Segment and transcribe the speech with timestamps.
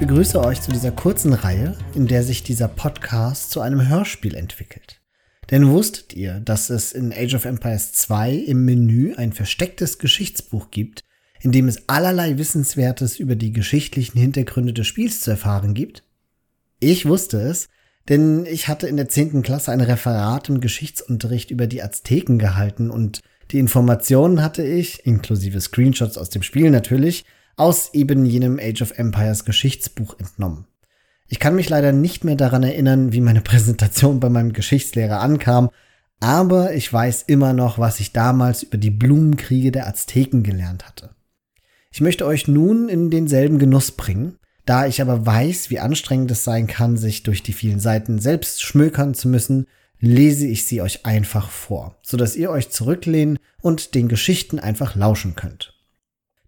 [0.00, 4.98] begrüße euch zu dieser kurzen Reihe, in der sich dieser Podcast zu einem Hörspiel entwickelt.
[5.50, 10.70] Denn wusstet ihr, dass es in Age of Empires 2 im Menü ein verstecktes Geschichtsbuch
[10.70, 11.04] gibt,
[11.42, 16.02] in dem es allerlei Wissenswertes über die geschichtlichen Hintergründe des Spiels zu erfahren gibt?
[16.80, 17.68] Ich wusste es,
[18.08, 19.42] denn ich hatte in der 10.
[19.42, 25.60] Klasse ein Referat im Geschichtsunterricht über die Azteken gehalten und die Informationen hatte ich, inklusive
[25.60, 27.26] Screenshots aus dem Spiel natürlich,
[27.60, 30.64] aus eben jenem Age of Empires Geschichtsbuch entnommen.
[31.28, 35.68] Ich kann mich leider nicht mehr daran erinnern, wie meine Präsentation bei meinem Geschichtslehrer ankam,
[36.20, 41.10] aber ich weiß immer noch, was ich damals über die Blumenkriege der Azteken gelernt hatte.
[41.92, 46.44] Ich möchte euch nun in denselben Genuss bringen, da ich aber weiß, wie anstrengend es
[46.44, 49.66] sein kann, sich durch die vielen Seiten selbst schmökern zu müssen,
[49.98, 55.36] lese ich sie euch einfach vor, sodass ihr euch zurücklehnen und den Geschichten einfach lauschen
[55.36, 55.69] könnt.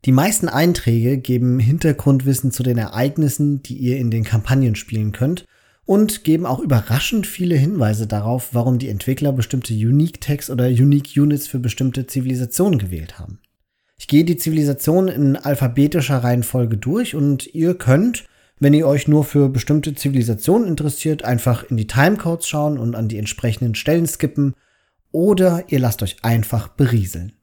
[0.04, 5.46] Die meisten Einträge geben Hintergrundwissen zu den Ereignissen, die ihr in den Kampagnen spielen könnt
[5.84, 11.16] und geben auch überraschend viele Hinweise darauf, warum die Entwickler bestimmte Unique Tags oder Unique
[11.16, 13.38] Units für bestimmte Zivilisationen gewählt haben.
[13.96, 18.24] Ich gehe die Zivilisation in alphabetischer Reihenfolge durch und ihr könnt,
[18.58, 23.06] wenn ihr euch nur für bestimmte Zivilisationen interessiert, einfach in die Timecodes schauen und an
[23.06, 24.54] die entsprechenden Stellen skippen
[25.12, 27.34] oder ihr lasst euch einfach berieseln.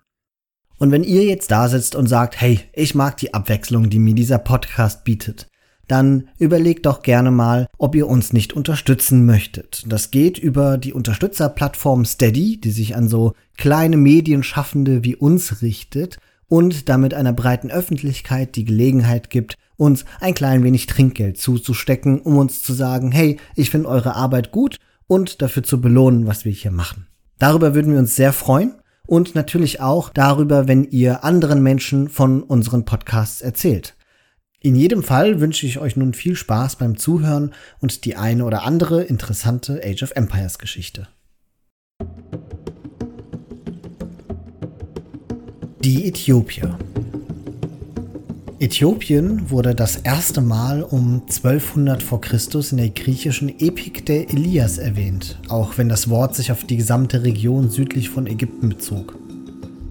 [0.80, 4.16] Und wenn ihr jetzt da sitzt und sagt, hey, ich mag die Abwechslung, die mir
[4.16, 5.48] dieser Podcast bietet,
[5.90, 9.84] dann überlegt doch gerne mal, ob ihr uns nicht unterstützen möchtet.
[9.88, 16.18] Das geht über die Unterstützerplattform Steady, die sich an so kleine Medienschaffende wie uns richtet
[16.48, 22.38] und damit einer breiten Öffentlichkeit die Gelegenheit gibt, uns ein klein wenig Trinkgeld zuzustecken, um
[22.38, 24.78] uns zu sagen, hey, ich finde eure Arbeit gut
[25.08, 27.08] und dafür zu belohnen, was wir hier machen.
[27.40, 28.76] Darüber würden wir uns sehr freuen
[29.10, 33.96] und natürlich auch darüber, wenn ihr anderen Menschen von unseren Podcasts erzählt.
[34.62, 38.64] In jedem Fall wünsche ich euch nun viel Spaß beim Zuhören und die eine oder
[38.64, 41.08] andere interessante Age of Empires Geschichte.
[45.84, 46.78] Die Äthiopier.
[48.62, 52.18] Äthiopien wurde das erste Mal um 1200 v.
[52.18, 52.38] Chr.
[52.72, 57.24] in der griechischen Epik der Elias erwähnt, auch wenn das Wort sich auf die gesamte
[57.24, 59.18] Region südlich von Ägypten bezog.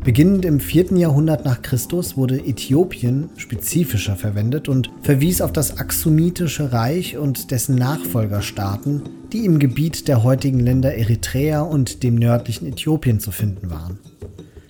[0.05, 0.99] Beginnend im 4.
[0.99, 7.75] Jahrhundert nach Christus wurde Äthiopien spezifischer verwendet und verwies auf das Axumitische Reich und dessen
[7.75, 9.03] Nachfolgerstaaten,
[9.33, 13.99] die im Gebiet der heutigen Länder Eritrea und dem nördlichen Äthiopien zu finden waren.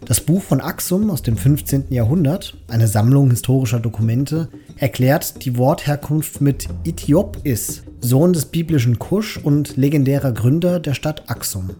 [0.09, 1.89] Das Buch von Axum aus dem 15.
[1.91, 4.49] Jahrhundert, eine Sammlung historischer Dokumente,
[4.79, 11.73] erklärt die Wortherkunft mit Ithiopis, Sohn des biblischen Kusch und legendärer Gründer der Stadt Axum.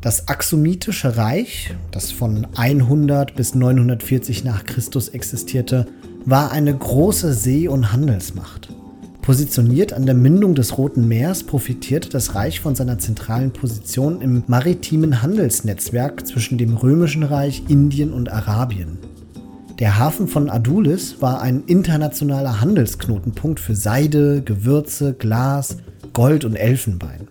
[0.00, 5.88] Das Axumitische Reich, das von 100 bis 940 nach Christus existierte,
[6.24, 8.68] war eine große See- und Handelsmacht.
[9.26, 14.44] Positioniert an der Mündung des Roten Meers profitierte das Reich von seiner zentralen Position im
[14.46, 18.98] maritimen Handelsnetzwerk zwischen dem Römischen Reich, Indien und Arabien.
[19.80, 25.78] Der Hafen von Adulis war ein internationaler Handelsknotenpunkt für Seide, Gewürze, Glas,
[26.12, 27.26] Gold und Elfenbein.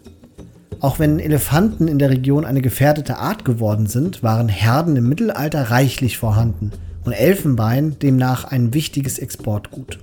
[0.82, 5.72] Auch wenn Elefanten in der Region eine gefährdete Art geworden sind, waren Herden im Mittelalter
[5.72, 6.72] reichlich vorhanden
[7.06, 10.00] und Elfenbein demnach ein wichtiges Exportgut.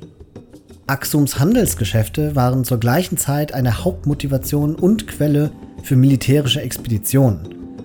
[0.89, 5.53] Axums Handelsgeschäfte waren zur gleichen Zeit eine Hauptmotivation und Quelle
[5.85, 7.41] für militärische Expeditionen.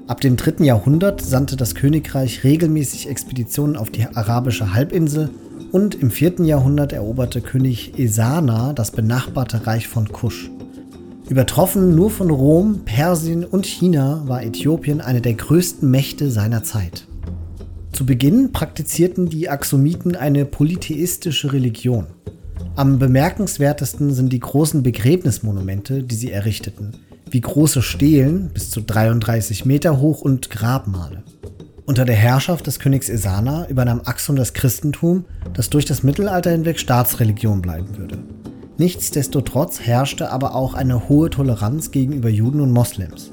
[0.08, 0.64] Ab dem 3.
[0.64, 5.30] Jahrhundert sandte das Königreich regelmäßig Expeditionen auf die arabische Halbinsel
[5.72, 6.46] und im 4.
[6.46, 10.50] Jahrhundert eroberte König Esana das benachbarte Reich von Kusch.
[11.30, 17.06] Übertroffen nur von Rom, Persien und China war Äthiopien eine der größten Mächte seiner Zeit.
[17.92, 22.08] Zu Beginn praktizierten die Axumiten eine polytheistische Religion.
[22.76, 26.94] Am bemerkenswertesten sind die großen Begräbnismonumente, die sie errichteten,
[27.30, 31.24] wie große Stelen bis zu 33 Meter hoch und Grabmale.
[31.86, 36.80] Unter der Herrschaft des Königs Esana übernahm Axum das Christentum, das durch das Mittelalter hinweg
[36.80, 38.20] Staatsreligion bleiben würde.
[38.78, 43.32] Nichtsdestotrotz herrschte aber auch eine hohe Toleranz gegenüber Juden und Moslems.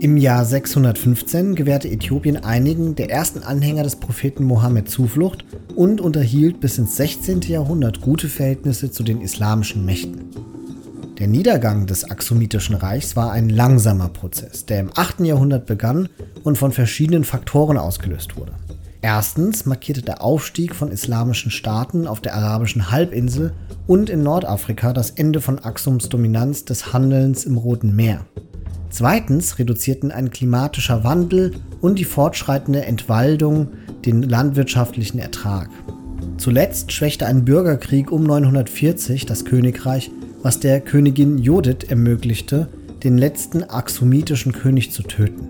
[0.00, 6.60] Im Jahr 615 gewährte Äthiopien einigen der ersten Anhänger des Propheten Mohammed Zuflucht und unterhielt
[6.60, 7.40] bis ins 16.
[7.42, 10.26] Jahrhundert gute Verhältnisse zu den islamischen Mächten.
[11.18, 15.20] Der Niedergang des Axumitischen Reichs war ein langsamer Prozess, der im 8.
[15.20, 16.08] Jahrhundert begann
[16.44, 18.52] und von verschiedenen Faktoren ausgelöst wurde.
[19.02, 23.52] Erstens markierte der Aufstieg von islamischen Staaten auf der arabischen Halbinsel
[23.88, 28.24] und in Nordafrika das Ende von Axums Dominanz des Handelns im Roten Meer.
[28.90, 33.68] Zweitens reduzierten ein klimatischer Wandel und die fortschreitende Entwaldung
[34.04, 35.68] den landwirtschaftlichen Ertrag.
[36.38, 40.10] Zuletzt schwächte ein Bürgerkrieg um 940 das Königreich,
[40.42, 42.68] was der Königin Judith ermöglichte,
[43.04, 45.48] den letzten axumitischen König zu töten.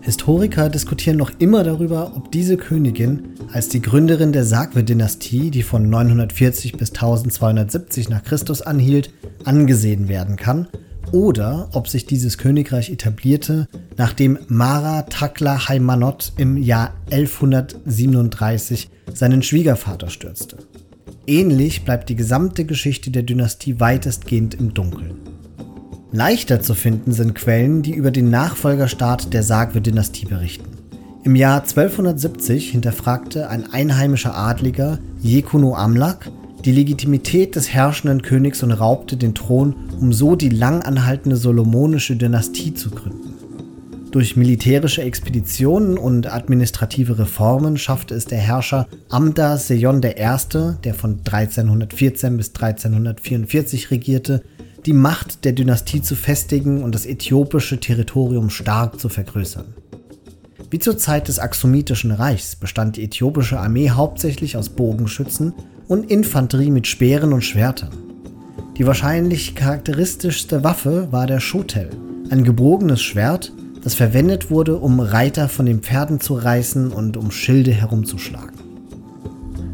[0.00, 5.90] Historiker diskutieren noch immer darüber, ob diese Königin als die Gründerin der Sakwe-Dynastie, die von
[5.90, 9.12] 940 bis 1270 nach Christus anhielt,
[9.44, 10.68] angesehen werden kann,
[11.12, 20.10] oder ob sich dieses Königreich etablierte, nachdem Mara Takla Haymanot im Jahr 1137 seinen Schwiegervater
[20.10, 20.58] stürzte.
[21.26, 25.14] Ähnlich bleibt die gesamte Geschichte der Dynastie weitestgehend im Dunkeln.
[26.12, 30.70] Leichter zu finden sind Quellen, die über den Nachfolgerstaat der Sagwe-Dynastie berichten.
[31.22, 36.30] Im Jahr 1270 hinterfragte ein einheimischer Adliger, Jekuno Amlak,
[36.64, 42.16] die Legitimität des herrschenden Königs und raubte den Thron, um so die lang anhaltende solomonische
[42.16, 43.34] Dynastie zu gründen.
[44.10, 50.12] Durch militärische Expeditionen und administrative Reformen schaffte es der Herrscher Amda Seyon I.,
[50.84, 54.42] der von 1314 bis 1344 regierte,
[54.84, 59.74] die Macht der Dynastie zu festigen und das äthiopische Territorium stark zu vergrößern.
[60.70, 65.52] Wie zur Zeit des Axumitischen Reichs bestand die äthiopische Armee hauptsächlich aus Bogenschützen
[65.90, 67.90] und Infanterie mit Speeren und Schwertern.
[68.78, 71.90] Die wahrscheinlich charakteristischste Waffe war der Shotel,
[72.30, 73.52] ein gebogenes Schwert,
[73.82, 78.56] das verwendet wurde, um Reiter von den Pferden zu reißen und um Schilde herumzuschlagen.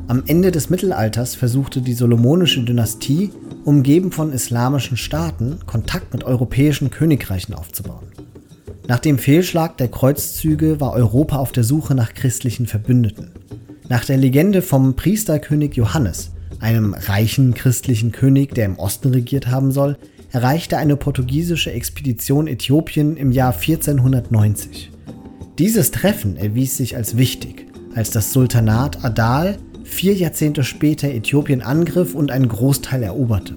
[0.09, 3.31] Am Ende des Mittelalters versuchte die solomonische Dynastie,
[3.67, 8.07] umgeben von islamischen Staaten, Kontakt mit europäischen Königreichen aufzubauen.
[8.89, 13.33] Nach dem Fehlschlag der Kreuzzüge war Europa auf der Suche nach christlichen Verbündeten.
[13.89, 19.71] Nach der Legende vom Priesterkönig Johannes, einem reichen christlichen König, der im Osten regiert haben
[19.71, 19.97] soll,
[20.33, 24.91] erreichte eine portugiesische Expedition Äthiopien im Jahr 1490.
[25.59, 32.17] Dieses Treffen erwies sich als wichtig, als das Sultanat Adal vier Jahrzehnte später Äthiopien angriff
[32.17, 33.55] und einen Großteil eroberte.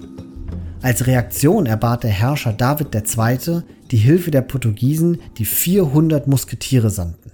[0.80, 3.62] Als Reaktion erbat der Herrscher David II.
[3.90, 7.32] die Hilfe der Portugiesen, die 400 Musketiere sandten.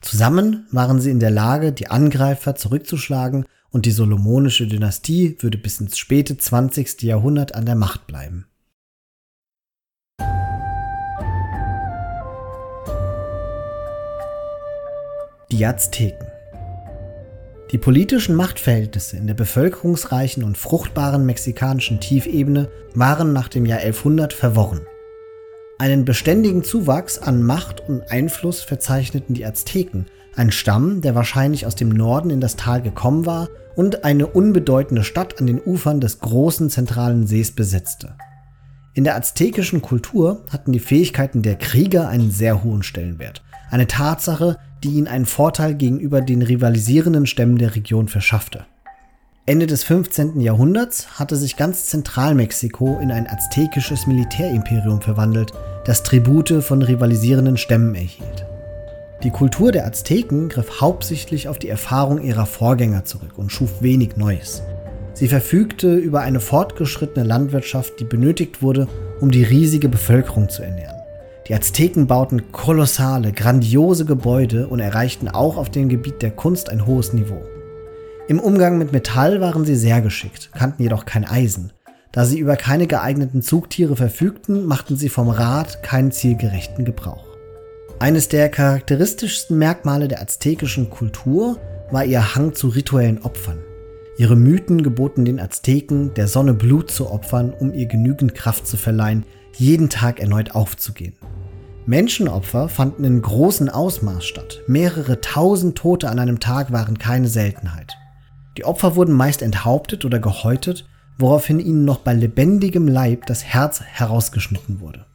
[0.00, 5.80] Zusammen waren sie in der Lage, die Angreifer zurückzuschlagen und die solomonische Dynastie würde bis
[5.80, 7.02] ins späte 20.
[7.02, 8.46] Jahrhundert an der Macht bleiben.
[15.50, 16.26] Die Azteken
[17.70, 24.32] die politischen Machtverhältnisse in der bevölkerungsreichen und fruchtbaren mexikanischen Tiefebene waren nach dem Jahr 1100
[24.32, 24.86] verworren.
[25.80, 31.76] Einen beständigen Zuwachs an Macht und Einfluss verzeichneten die Azteken, ein Stamm, der wahrscheinlich aus
[31.76, 36.18] dem Norden in das Tal gekommen war und eine unbedeutende Stadt an den Ufern des
[36.18, 38.16] großen zentralen Sees besetzte.
[38.94, 43.44] In der aztekischen Kultur hatten die Fähigkeiten der Krieger einen sehr hohen Stellenwert.
[43.70, 48.66] Eine Tatsache, die ihnen einen Vorteil gegenüber den rivalisierenden Stämmen der Region verschaffte.
[49.48, 50.40] Ende des 15.
[50.40, 55.54] Jahrhunderts hatte sich ganz Zentralmexiko in ein aztekisches Militärimperium verwandelt,
[55.86, 58.44] das Tribute von rivalisierenden Stämmen erhielt.
[59.22, 64.18] Die Kultur der Azteken griff hauptsächlich auf die Erfahrung ihrer Vorgänger zurück und schuf wenig
[64.18, 64.62] Neues.
[65.14, 68.86] Sie verfügte über eine fortgeschrittene Landwirtschaft, die benötigt wurde,
[69.18, 71.00] um die riesige Bevölkerung zu ernähren.
[71.46, 76.84] Die Azteken bauten kolossale, grandiose Gebäude und erreichten auch auf dem Gebiet der Kunst ein
[76.84, 77.40] hohes Niveau.
[78.28, 81.72] Im Umgang mit Metall waren sie sehr geschickt, kannten jedoch kein Eisen.
[82.12, 87.24] Da sie über keine geeigneten Zugtiere verfügten, machten sie vom Rad keinen zielgerechten Gebrauch.
[88.00, 91.58] Eines der charakteristischsten Merkmale der aztekischen Kultur
[91.90, 93.60] war ihr Hang zu rituellen Opfern.
[94.18, 98.76] Ihre Mythen geboten den Azteken, der Sonne Blut zu opfern, um ihr genügend Kraft zu
[98.76, 99.24] verleihen,
[99.56, 101.14] jeden Tag erneut aufzugehen.
[101.86, 104.60] Menschenopfer fanden in großem Ausmaß statt.
[104.66, 107.97] Mehrere tausend Tote an einem Tag waren keine Seltenheit.
[108.58, 110.84] Die Opfer wurden meist enthauptet oder gehäutet,
[111.16, 115.06] woraufhin ihnen noch bei lebendigem Leib das Herz herausgeschnitten wurde.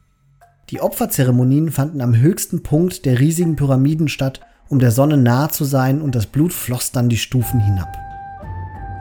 [0.70, 5.64] Die Opferzeremonien fanden am höchsten Punkt der riesigen Pyramiden statt, um der Sonne nahe zu
[5.64, 7.94] sein und das Blut floss dann die Stufen hinab.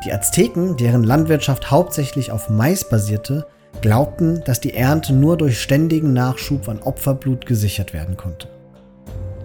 [0.03, 3.47] Die Azteken, deren Landwirtschaft hauptsächlich auf Mais basierte,
[3.81, 8.50] glaubten, dass die Ernte nur durch ständigen Nachschub an Opferblut gesichert werden konnte.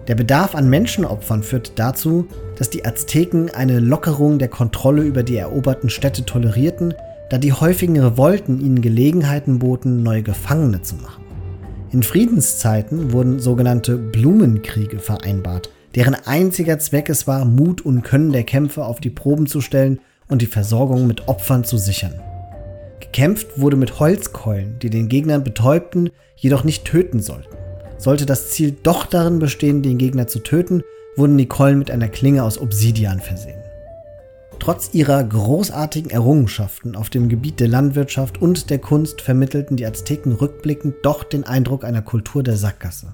[0.09, 5.37] Der Bedarf an Menschenopfern führte dazu, dass die Azteken eine Lockerung der Kontrolle über die
[5.37, 6.95] eroberten Städte tolerierten,
[7.29, 11.23] da die häufigen Revolten ihnen Gelegenheiten boten, neue Gefangene zu machen.
[11.91, 18.45] In Friedenszeiten wurden sogenannte Blumenkriege vereinbart, deren einziger Zweck es war, Mut und Können der
[18.45, 22.19] Kämpfer auf die Proben zu stellen und die Versorgung mit Opfern zu sichern.
[22.99, 27.58] Gekämpft wurde mit Holzkeulen, die den Gegnern betäubten, jedoch nicht töten sollten.
[27.99, 30.83] Sollte das Ziel doch darin bestehen, den Gegner zu töten,
[31.17, 33.61] wurden die Keulen mit einer Klinge aus Obsidian versehen.
[34.57, 40.31] Trotz ihrer großartigen Errungenschaften auf dem Gebiet der Landwirtschaft und der Kunst vermittelten die Azteken
[40.31, 43.13] rückblickend doch den Eindruck einer Kultur der Sackgasse.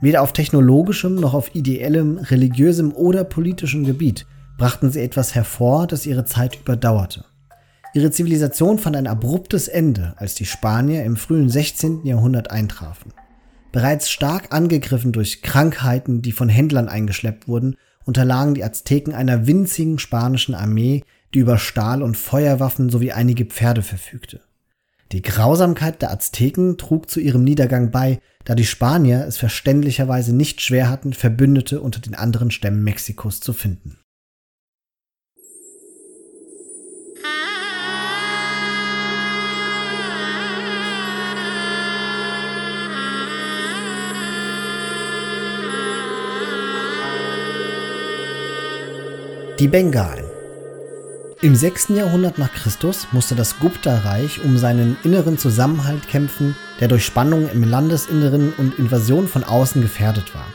[0.00, 4.26] Weder auf technologischem noch auf ideellem, religiösem oder politischem Gebiet
[4.58, 7.24] brachten sie etwas hervor, das ihre Zeit überdauerte.
[7.94, 12.04] Ihre Zivilisation fand ein abruptes Ende, als die Spanier im frühen 16.
[12.04, 13.12] Jahrhundert eintrafen.
[13.72, 19.98] Bereits stark angegriffen durch Krankheiten, die von Händlern eingeschleppt wurden, unterlagen die Azteken einer winzigen
[19.98, 24.40] spanischen Armee, die über Stahl- und Feuerwaffen sowie einige Pferde verfügte.
[25.12, 30.60] Die Grausamkeit der Azteken trug zu ihrem Niedergang bei, da die Spanier es verständlicherweise nicht
[30.60, 33.98] schwer hatten, Verbündete unter den anderen Stämmen Mexikos zu finden.
[49.58, 50.24] Die Bengalen.
[51.42, 51.88] Im 6.
[51.88, 57.64] Jahrhundert nach Christus musste das Gupta-Reich um seinen inneren Zusammenhalt kämpfen, der durch Spannungen im
[57.64, 60.46] Landesinneren und Invasion von außen gefährdet war.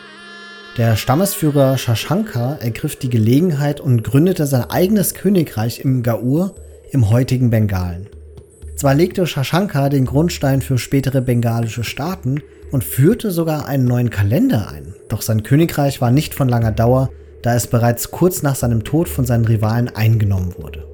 [0.78, 6.56] Der Stammesführer Shashanka ergriff die Gelegenheit und gründete sein eigenes Königreich im Gaur,
[6.92, 8.08] im heutigen Bengalen.
[8.78, 12.42] Zwar legte Shashanka den Grundstein für spätere bengalische Staaten
[12.72, 17.10] und führte sogar einen neuen Kalender ein, doch sein Königreich war nicht von langer Dauer,
[17.44, 20.88] da es bereits kurz nach seinem Tod von seinen Rivalen eingenommen wurde.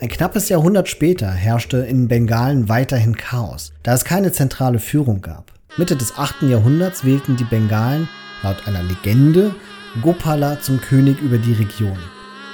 [0.00, 5.52] Ein knappes Jahrhundert später herrschte in Bengalen weiterhin Chaos, da es keine zentrale Führung gab.
[5.78, 6.42] Mitte des 8.
[6.42, 8.08] Jahrhunderts wählten die Bengalen,
[8.42, 9.54] laut einer Legende,
[10.02, 11.98] Gopala zum König über die Region.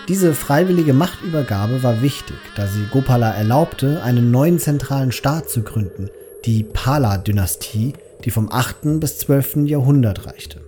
[0.08, 6.10] Diese freiwillige Machtübergabe war wichtig, da sie Gopala erlaubte, einen neuen zentralen Staat zu gründen,
[6.44, 7.94] die Pala-Dynastie,
[8.24, 9.00] die vom 8.
[9.00, 9.58] bis 12.
[9.64, 10.60] Jahrhundert reichte.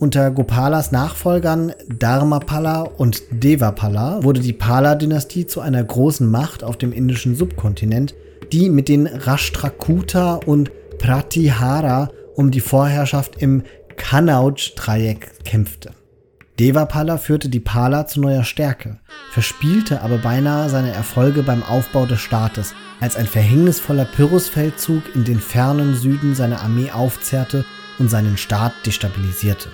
[0.00, 6.92] Unter Gopalas Nachfolgern Dharmapala und Devapala wurde die Pala-Dynastie zu einer großen Macht auf dem
[6.92, 8.14] indischen Subkontinent,
[8.52, 13.64] die mit den Rashtrakuta und Pratihara um die Vorherrschaft im
[13.96, 15.90] Kanauj-Dreieck kämpfte.
[16.60, 19.00] Devapala führte die Pala zu neuer Stärke,
[19.32, 25.40] verspielte aber beinahe seine Erfolge beim Aufbau des Staates, als ein verhängnisvoller Pyrrhusfeldzug in den
[25.40, 27.64] fernen Süden seine Armee aufzehrte
[27.98, 29.68] und seinen Staat destabilisierte.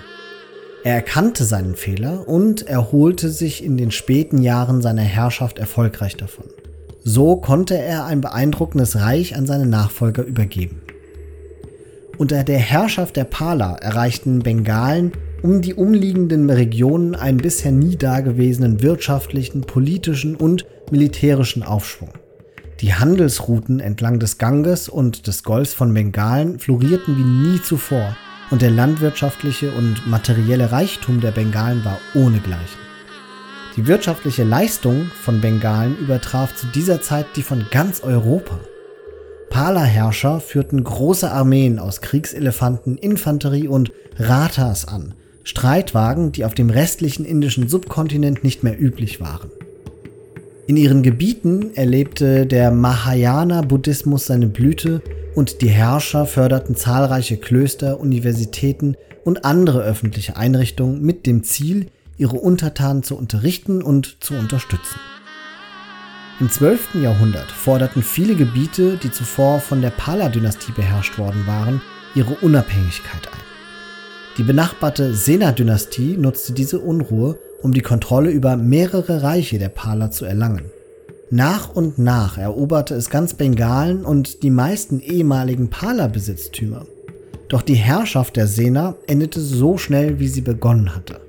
[0.84, 6.44] Er erkannte seinen Fehler und erholte sich in den späten Jahren seiner Herrschaft erfolgreich davon.
[7.02, 10.82] So konnte er ein beeindruckendes Reich an seine Nachfolger übergeben.
[12.18, 15.12] Unter der Herrschaft der Pala erreichten Bengalen
[15.42, 22.10] um die umliegenden Regionen einen bisher nie dagewesenen wirtschaftlichen, politischen und militärischen Aufschwung.
[22.82, 28.14] Die Handelsrouten entlang des Ganges und des Golfs von Bengalen florierten wie nie zuvor
[28.50, 32.84] und der landwirtschaftliche und materielle Reichtum der Bengalen war ohnegleichen.
[33.76, 38.60] Die wirtschaftliche Leistung von Bengalen übertraf zu dieser Zeit die von ganz Europa.
[39.50, 47.24] Pala-Herrscher führten große Armeen aus Kriegselefanten, Infanterie und Ratas an, Streitwagen, die auf dem restlichen
[47.24, 49.50] indischen Subkontinent nicht mehr üblich waren.
[50.66, 55.02] In ihren Gebieten erlebte der Mahayana-Buddhismus seine Blüte
[55.34, 62.36] und die Herrscher förderten zahlreiche Klöster, Universitäten und andere öffentliche Einrichtungen mit dem Ziel, ihre
[62.36, 64.98] Untertanen zu unterrichten und zu unterstützen.
[66.40, 66.94] Im 12.
[67.02, 71.82] Jahrhundert forderten viele Gebiete, die zuvor von der Pala-Dynastie beherrscht worden waren,
[72.14, 73.40] ihre Unabhängigkeit ein.
[74.38, 80.26] Die benachbarte Sena-Dynastie nutzte diese Unruhe, um die Kontrolle über mehrere Reiche der Pala zu
[80.26, 80.66] erlangen.
[81.30, 86.84] Nach und nach eroberte es ganz Bengalen und die meisten ehemaligen Pala-Besitztümer.
[87.48, 91.20] Doch die Herrschaft der Sena endete so schnell, wie sie begonnen hatte.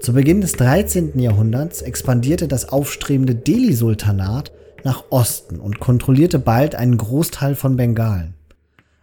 [0.00, 1.20] Zu Beginn des 13.
[1.20, 4.52] Jahrhunderts expandierte das aufstrebende Delhi-Sultanat
[4.84, 8.32] nach Osten und kontrollierte bald einen Großteil von Bengalen.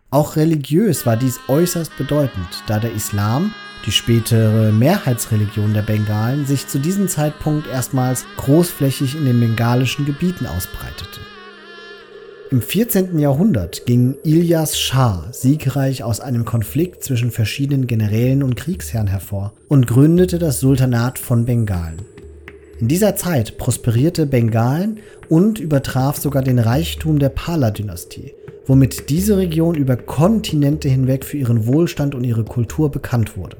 [0.10, 3.54] Auch religiös war dies äußerst bedeutend, da der Islam
[3.86, 10.46] die spätere Mehrheitsreligion der Bengalen sich zu diesem Zeitpunkt erstmals großflächig in den bengalischen Gebieten
[10.46, 11.20] ausbreitete.
[12.52, 13.18] Im 14.
[13.18, 19.88] Jahrhundert ging Ilyas Shah siegreich aus einem Konflikt zwischen verschiedenen Generälen und Kriegsherren hervor und
[19.88, 22.02] gründete das Sultanat von Bengalen.
[22.82, 28.34] In dieser Zeit prosperierte Bengalen und übertraf sogar den Reichtum der Pala-Dynastie,
[28.66, 33.56] womit diese Region über Kontinente hinweg für ihren Wohlstand und ihre Kultur bekannt wurde.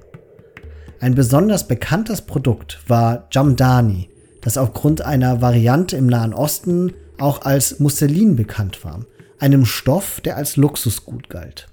[1.02, 4.10] Ein besonders bekanntes Produkt war Jamdani,
[4.42, 9.04] das aufgrund einer Variante im Nahen Osten auch als Musselin bekannt war,
[9.40, 11.70] einem Stoff, der als Luxusgut galt.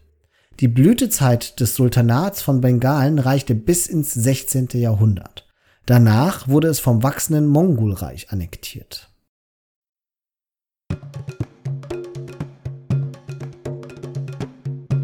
[0.61, 4.69] Die Blütezeit des Sultanats von Bengalen reichte bis ins 16.
[4.73, 5.47] Jahrhundert.
[5.85, 9.11] Danach wurde es vom wachsenden Mongolreich annektiert.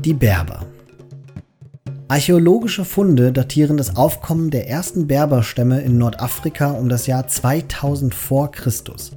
[0.02, 0.73] Die Berber
[2.14, 8.52] Archäologische Funde datieren das Aufkommen der ersten Berberstämme in Nordafrika um das Jahr 2000 vor
[8.52, 9.16] Christus,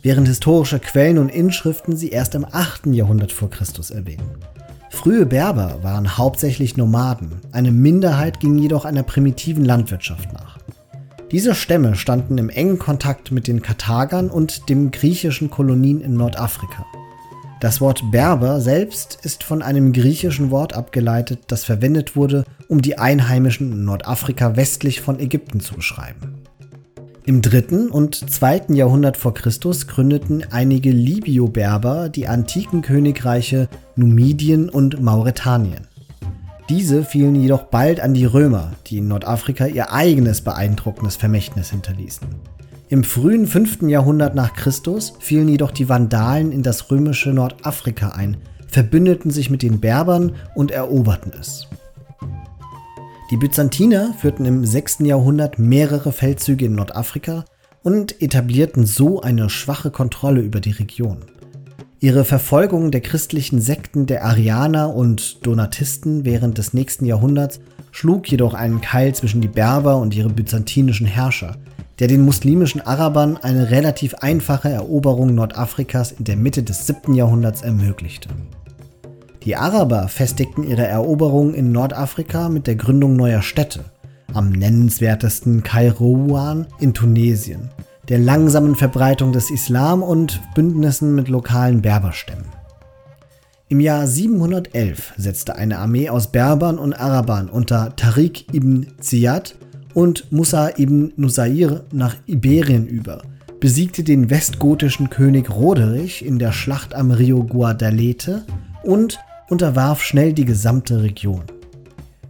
[0.00, 2.86] während historische Quellen und Inschriften sie erst im 8.
[2.86, 4.30] Jahrhundert vor Christus erwähnen.
[4.90, 10.58] Frühe Berber waren hauptsächlich Nomaden, eine Minderheit ging jedoch einer primitiven Landwirtschaft nach.
[11.32, 16.86] Diese Stämme standen im engen Kontakt mit den Karthagern und den griechischen Kolonien in Nordafrika.
[17.58, 22.98] Das Wort Berber selbst ist von einem griechischen Wort abgeleitet, das verwendet wurde, um die
[22.98, 26.42] Einheimischen in Nordafrika westlich von Ägypten zu beschreiben.
[27.24, 35.00] Im dritten und zweiten Jahrhundert vor Christus gründeten einige Libyo-Berber die antiken Königreiche Numidien und
[35.00, 35.88] Mauretanien.
[36.68, 42.28] Diese fielen jedoch bald an die Römer, die in Nordafrika ihr eigenes beeindruckendes Vermächtnis hinterließen.
[42.88, 43.82] Im frühen 5.
[43.82, 48.36] Jahrhundert nach Christus fielen jedoch die Vandalen in das römische Nordafrika ein,
[48.68, 51.66] verbündeten sich mit den Berbern und eroberten es.
[53.32, 54.98] Die Byzantiner führten im 6.
[55.00, 57.44] Jahrhundert mehrere Feldzüge in Nordafrika
[57.82, 61.24] und etablierten so eine schwache Kontrolle über die Region.
[61.98, 67.58] Ihre Verfolgung der christlichen Sekten der Arianer und Donatisten während des nächsten Jahrhunderts
[67.90, 71.56] schlug jedoch einen Keil zwischen die Berber und ihre byzantinischen Herrscher,
[71.98, 77.14] der den muslimischen Arabern eine relativ einfache Eroberung Nordafrikas in der Mitte des 7.
[77.14, 78.28] Jahrhunderts ermöglichte.
[79.44, 83.84] Die Araber festigten ihre Eroberung in Nordafrika mit der Gründung neuer Städte,
[84.34, 87.70] am nennenswertesten Kairouan in Tunesien,
[88.08, 92.46] der langsamen Verbreitung des Islam und Bündnissen mit lokalen Berberstämmen.
[93.68, 99.56] Im Jahr 711 setzte eine Armee aus Berbern und Arabern unter Tariq ibn Ziyad
[99.96, 103.22] und Musa ibn Nusair nach Iberien über,
[103.60, 108.44] besiegte den westgotischen König Roderich in der Schlacht am Rio Guadalete
[108.82, 111.44] und unterwarf schnell die gesamte Region.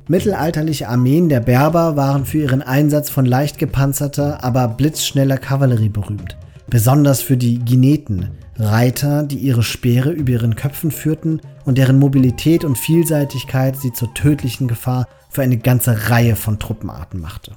[0.06, 6.36] Mittelalterliche Armeen der Berber waren für ihren Einsatz von leicht gepanzerter, aber blitzschneller Kavallerie berühmt,
[6.70, 12.64] besonders für die Gineten, Reiter, die ihre Speere über ihren Köpfen führten und deren Mobilität
[12.64, 17.52] und Vielseitigkeit sie zur tödlichen Gefahr für eine ganze Reihe von Truppenarten machte.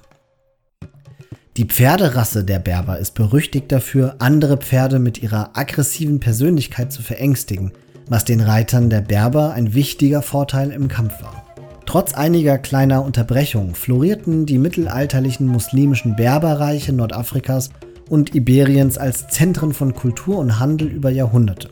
[1.55, 7.71] Die Pferderasse der Berber ist berüchtigt dafür, andere Pferde mit ihrer aggressiven Persönlichkeit zu verängstigen,
[8.09, 11.45] was den Reitern der Berber ein wichtiger Vorteil im Kampf war.
[11.85, 17.69] Trotz einiger kleiner Unterbrechungen florierten die mittelalterlichen muslimischen Berberreiche Nordafrikas
[18.09, 21.69] und Iberiens als Zentren von Kultur und Handel über Jahrhunderte.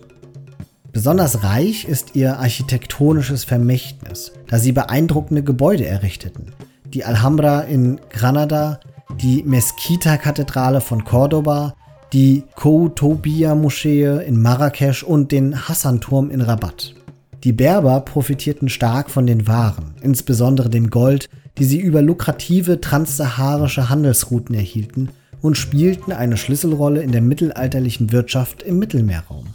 [0.97, 6.53] Besonders reich ist ihr architektonisches Vermächtnis, da sie beeindruckende Gebäude errichteten.
[6.85, 8.79] Die Alhambra in Granada,
[9.21, 11.75] die Mesquita-Kathedrale von Cordoba,
[12.13, 16.95] die Koutobia-Moschee in Marrakesch und den Hassan-Turm in Rabat.
[17.43, 21.29] Die Berber profitierten stark von den Waren, insbesondere dem Gold,
[21.59, 25.09] die sie über lukrative transsaharische Handelsrouten erhielten
[25.43, 29.45] und spielten eine Schlüsselrolle in der mittelalterlichen Wirtschaft im Mittelmeerraum.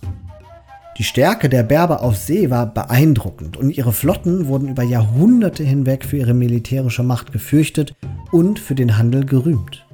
[0.99, 6.05] Die Stärke der Berber auf See war beeindruckend und ihre Flotten wurden über Jahrhunderte hinweg
[6.05, 7.95] für ihre militärische Macht gefürchtet
[8.31, 9.87] und für den Handel gerühmt.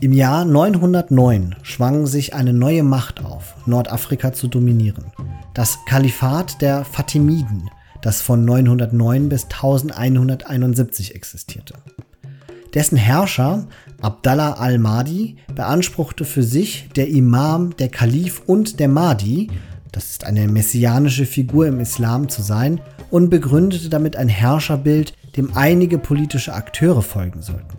[0.00, 5.04] Im Jahr 909 schwang sich eine neue Macht auf, Nordafrika zu dominieren.
[5.52, 7.68] Das Kalifat der Fatimiden,
[8.00, 11.74] das von 909 bis 1171 existierte.
[12.74, 13.66] Dessen Herrscher,
[14.00, 19.48] Abdallah al-Mahdi, beanspruchte für sich, der Imam, der Kalif und der Mahdi,
[19.92, 25.56] das ist eine messianische Figur im Islam zu sein, und begründete damit ein Herrscherbild, dem
[25.56, 27.78] einige politische Akteure folgen sollten.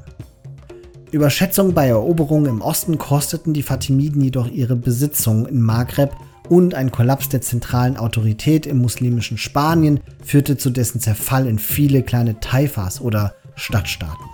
[1.12, 6.16] Überschätzungen bei Eroberungen im Osten kosteten die Fatimiden jedoch ihre Besitzungen in Maghreb
[6.50, 12.04] und ein Kollaps der zentralen Autorität im muslimischen Spanien führte zu dessen Zerfall in viele
[12.04, 14.26] kleine Taifas oder Stadtstaaten.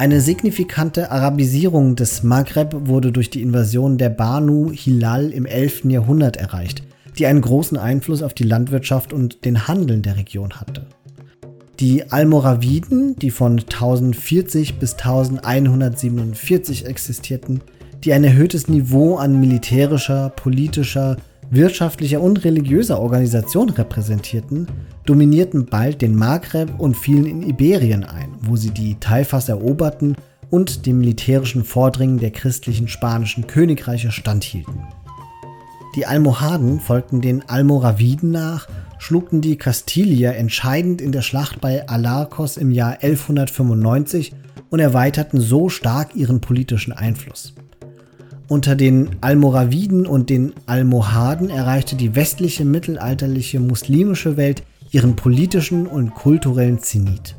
[0.00, 5.84] Eine signifikante Arabisierung des Maghreb wurde durch die Invasion der Banu Hilal im 11.
[5.90, 6.82] Jahrhundert erreicht,
[7.18, 10.86] die einen großen Einfluss auf die Landwirtschaft und den Handel der Region hatte.
[11.80, 17.60] Die Almoraviden, die von 1040 bis 1147 existierten,
[18.02, 21.18] die ein erhöhtes Niveau an militärischer, politischer,
[21.50, 24.66] wirtschaftlicher und religiöser Organisation repräsentierten,
[25.04, 30.16] dominierten bald den Maghreb und fielen in Iberien ein, wo sie die Taifas eroberten
[30.50, 34.82] und dem militärischen Vordringen der christlichen spanischen Königreiche standhielten.
[35.96, 42.56] Die Almohaden folgten den Almoraviden nach, schlugen die Kastilier entscheidend in der Schlacht bei Alarcos
[42.56, 44.32] im Jahr 1195
[44.68, 47.54] und erweiterten so stark ihren politischen Einfluss.
[48.50, 56.16] Unter den Almoraviden und den Almohaden erreichte die westliche mittelalterliche muslimische Welt ihren politischen und
[56.16, 57.36] kulturellen Zenit.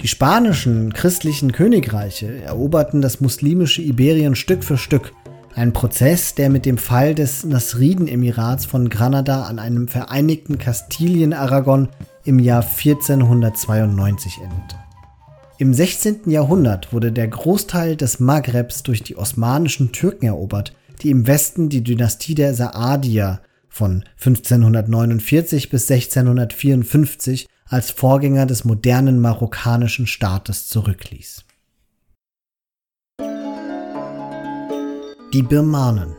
[0.00, 5.12] Die spanischen christlichen Königreiche eroberten das muslimische Iberien Stück für Stück,
[5.54, 11.88] ein Prozess, der mit dem Fall des Nasriden-Emirats von Granada an einem vereinigten Kastilien-Aragon
[12.24, 14.83] im Jahr 1492 endete.
[15.56, 16.30] Im 16.
[16.30, 21.84] Jahrhundert wurde der Großteil des Maghrebs durch die osmanischen Türken erobert, die im Westen die
[21.84, 31.44] Dynastie der Saadier von 1549 bis 1654 als Vorgänger des modernen marokkanischen Staates zurückließ.
[35.32, 36.16] Die Birmanen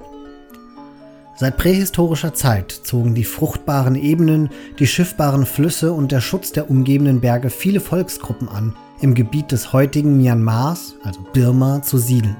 [1.37, 7.19] Seit prähistorischer Zeit zogen die fruchtbaren Ebenen, die schiffbaren Flüsse und der Schutz der umgebenden
[7.19, 12.37] Berge viele Volksgruppen an, im Gebiet des heutigen Myanmars, also Birma, zu siedeln.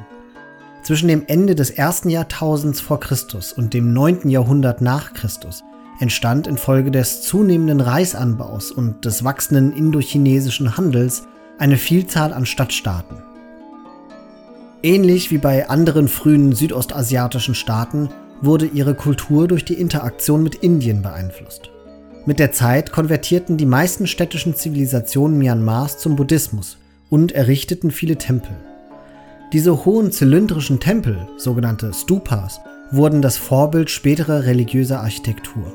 [0.84, 4.30] Zwischen dem Ende des ersten Jahrtausends vor Christus und dem 9.
[4.30, 5.64] Jahrhundert nach Christus
[6.00, 11.24] entstand infolge des zunehmenden Reisanbaus und des wachsenden indochinesischen Handels
[11.58, 13.18] eine Vielzahl an Stadtstaaten.
[14.84, 18.10] Ähnlich wie bei anderen frühen südostasiatischen Staaten
[18.42, 21.72] wurde ihre Kultur durch die Interaktion mit Indien beeinflusst.
[22.28, 26.78] Mit der Zeit konvertierten die meisten städtischen Zivilisationen Myanmars zum Buddhismus
[27.12, 28.56] und errichteten viele Tempel.
[29.54, 35.72] Diese hohen zylindrischen Tempel, sogenannte Stupas, wurden das Vorbild späterer religiöser Architektur.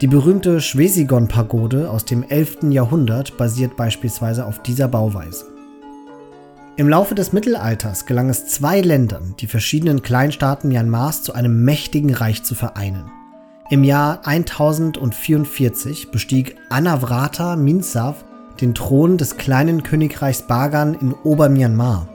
[0.00, 2.70] Die berühmte Schwesigon-Pagode aus dem 11.
[2.70, 5.44] Jahrhundert basiert beispielsweise auf dieser Bauweise.
[6.76, 12.14] Im Laufe des Mittelalters gelang es zwei Ländern, die verschiedenen Kleinstaaten Myanmars zu einem mächtigen
[12.14, 13.04] Reich zu vereinen.
[13.72, 18.22] Im Jahr 1044 bestieg Anavrata Minsav
[18.60, 22.06] den Thron des kleinen Königreichs Bagan in Obermyanmar.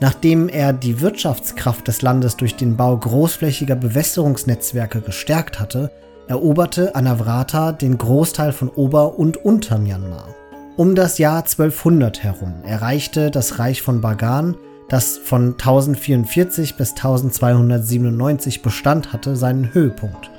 [0.00, 5.90] Nachdem er die Wirtschaftskraft des Landes durch den Bau großflächiger Bewässerungsnetzwerke gestärkt hatte,
[6.28, 10.28] eroberte Anavrata den Großteil von Ober- und Untermyanmar.
[10.76, 14.56] Um das Jahr 1200 herum erreichte das Reich von Bagan,
[14.90, 20.30] das von 1044 bis 1297 Bestand hatte, seinen Höhepunkt.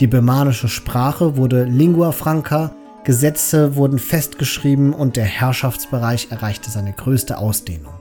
[0.00, 7.38] Die birmanische Sprache wurde Lingua Franca, Gesetze wurden festgeschrieben und der Herrschaftsbereich erreichte seine größte
[7.38, 7.92] Ausdehnung.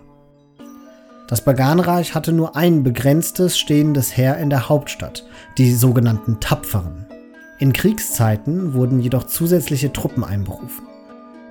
[1.27, 5.25] Das Baganreich hatte nur ein begrenztes stehendes Heer in der Hauptstadt,
[5.58, 7.06] die sogenannten Tapferen.
[7.60, 10.88] In Kriegszeiten wurden jedoch zusätzliche Truppen einberufen.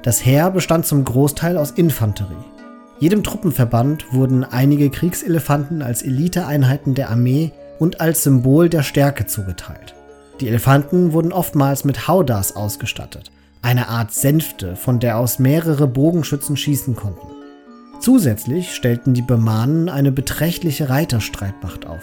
[0.03, 2.35] Das Heer bestand zum Großteil aus Infanterie.
[2.99, 9.95] Jedem Truppenverband wurden einige Kriegselefanten als Eliteeinheiten der Armee und als Symbol der Stärke zugeteilt.
[10.41, 16.57] Die Elefanten wurden oftmals mit Haudas ausgestattet, eine Art Sänfte, von der aus mehrere Bogenschützen
[16.57, 17.29] schießen konnten.
[18.01, 22.03] Zusätzlich stellten die Birmanen eine beträchtliche Reiterstreitmacht auf.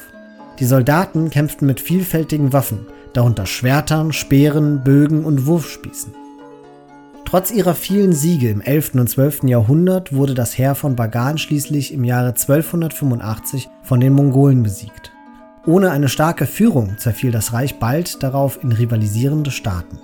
[0.59, 6.13] Die Soldaten kämpften mit vielfältigen Waffen, darunter Schwertern, Speeren, Bögen und Wurfspießen.
[7.25, 8.95] Trotz ihrer vielen Siege im 11.
[8.95, 9.43] und 12.
[9.43, 15.11] Jahrhundert wurde das Heer von Bagan schließlich im Jahre 1285 von den Mongolen besiegt.
[15.65, 19.99] Ohne eine starke Führung zerfiel das Reich bald darauf in rivalisierende Staaten.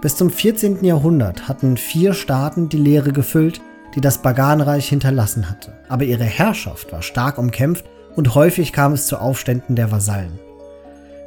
[0.00, 0.84] Bis zum 14.
[0.84, 3.60] Jahrhundert hatten vier Staaten die Leere gefüllt,
[3.94, 9.06] die das Baganreich hinterlassen hatte, aber ihre Herrschaft war stark umkämpft und häufig kam es
[9.06, 10.38] zu Aufständen der Vasallen.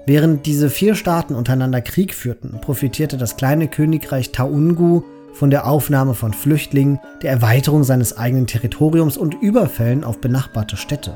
[0.05, 6.13] Während diese vier Staaten untereinander Krieg führten, profitierte das kleine Königreich Taungu von der Aufnahme
[6.13, 11.13] von Flüchtlingen, der Erweiterung seines eigenen Territoriums und Überfällen auf benachbarte Städte.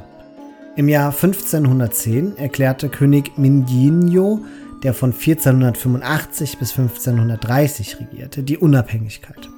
[0.77, 4.41] Im Jahr 1510 erklärte König Mindinho,
[4.83, 9.49] der von 1485 bis 1530 regierte, die Unabhängigkeit.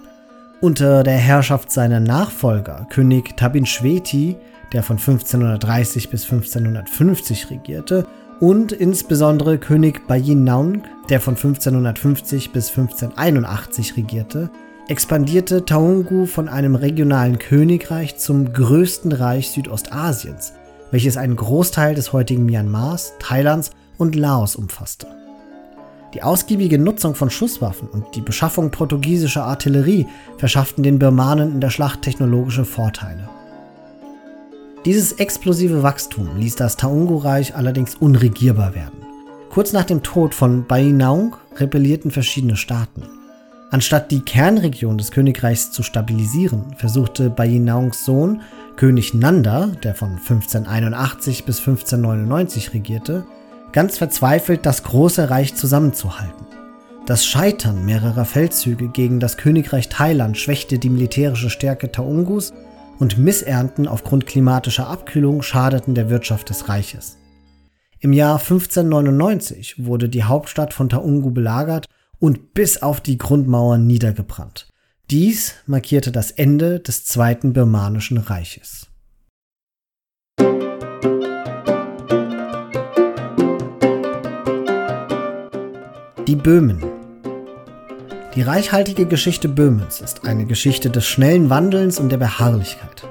[0.62, 4.38] Unter der Herrschaft seiner Nachfolger, König Tabinshweti,
[4.72, 8.08] der von 1530 bis 1550 regierte,
[8.40, 14.50] und insbesondere König Bayinaung, der von 1550 bis 1581 regierte,
[14.88, 20.54] expandierte Taungu von einem regionalen Königreich zum größten Reich Südostasiens
[20.92, 25.08] welches einen Großteil des heutigen Myanmars, Thailands und Laos umfasste.
[26.14, 31.70] Die ausgiebige Nutzung von Schusswaffen und die Beschaffung portugiesischer Artillerie verschafften den Birmanen in der
[31.70, 33.30] Schlacht technologische Vorteile.
[34.86, 38.98] Dieses explosive Wachstum ließ das Taungu-Reich allerdings unregierbar werden.
[39.50, 43.04] Kurz nach dem Tod von Bainaung rebellierten verschiedene Staaten.
[43.72, 48.42] Anstatt die Kernregion des Königreichs zu stabilisieren, versuchte Bainaungs Sohn
[48.80, 53.26] König Nanda, der von 1581 bis 1599 regierte,
[53.74, 56.46] ganz verzweifelt das große Reich zusammenzuhalten.
[57.06, 62.54] Das Scheitern mehrerer Feldzüge gegen das Königreich Thailand schwächte die militärische Stärke Taungus
[63.00, 67.18] und Missernten aufgrund klimatischer Abkühlung schadeten der Wirtschaft des Reiches.
[68.00, 71.88] Im Jahr 1599 wurde die Hauptstadt von Taungu belagert
[72.20, 74.70] und bis auf die Grundmauern niedergebrannt.
[75.12, 78.88] Dies markierte das Ende des Zweiten Birmanischen Reiches.
[86.28, 86.84] Die Böhmen
[88.36, 93.08] die reichhaltige Geschichte Böhmens ist eine Geschichte des schnellen Wandelns und der Beharrlichkeit.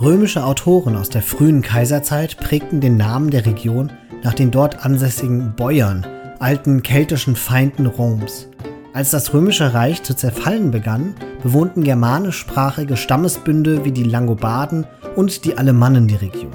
[0.00, 5.54] Römische Autoren aus der frühen Kaiserzeit prägten den Namen der Region nach den dort ansässigen
[5.56, 6.06] Bäuern,
[6.38, 8.48] alten keltischen Feinden Roms.
[8.94, 15.56] Als das römische Reich zu zerfallen begann, bewohnten germanischsprachige Stammesbünde wie die Langobarden und die
[15.56, 16.52] Alemannen die Region.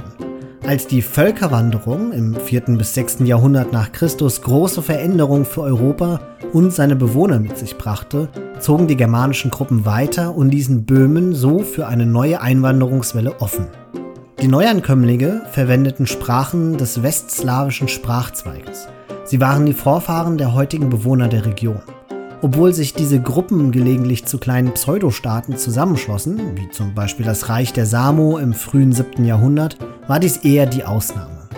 [0.67, 2.78] Als die Völkerwanderung im 4.
[2.78, 3.19] bis 6.
[3.23, 6.19] Jahrhundert nach Christus große Veränderungen für Europa
[6.54, 8.28] und seine Bewohner mit sich brachte,
[8.60, 13.65] zogen die germanischen Gruppen weiter und ließen Böhmen so für eine neue Einwanderungswelle offen.
[14.41, 18.88] Die Neuankömmlinge verwendeten Sprachen des westslawischen Sprachzweiges.
[19.23, 21.82] Sie waren die Vorfahren der heutigen Bewohner der Region.
[22.41, 27.88] Obwohl sich diese Gruppen gelegentlich zu kleinen Pseudostaaten zusammenschlossen, wie zum Beispiel das Reich der
[27.88, 29.26] Samo im frühen 7.
[29.26, 31.50] Jahrhundert, war dies eher die Ausnahme.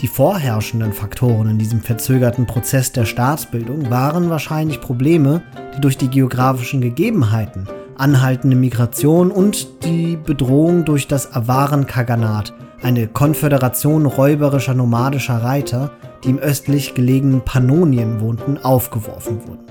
[0.00, 5.42] Die vorherrschenden Faktoren in diesem verzögerten Prozess der Staatsbildung waren wahrscheinlich Probleme,
[5.76, 14.06] die durch die geografischen Gegebenheiten, anhaltende Migration und die Bedrohung durch das Awaren-Kaganat, eine Konföderation
[14.06, 15.90] räuberischer nomadischer Reiter,
[16.22, 19.67] die im östlich gelegenen Pannonien wohnten, aufgeworfen wurden.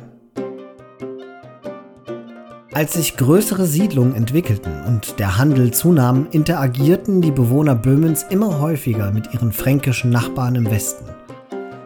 [2.78, 9.10] Als sich größere Siedlungen entwickelten und der Handel zunahm, interagierten die Bewohner Böhmens immer häufiger
[9.10, 11.06] mit ihren fränkischen Nachbarn im Westen.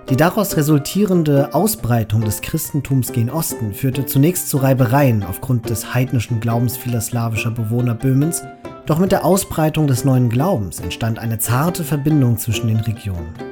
[0.09, 6.41] Die daraus resultierende Ausbreitung des Christentums gen Osten führte zunächst zu Reibereien aufgrund des heidnischen
[6.41, 8.43] Glaubens vieler slawischer Bewohner Böhmens,
[8.85, 13.50] doch mit der Ausbreitung des neuen Glaubens entstand eine zarte Verbindung zwischen den Regionen.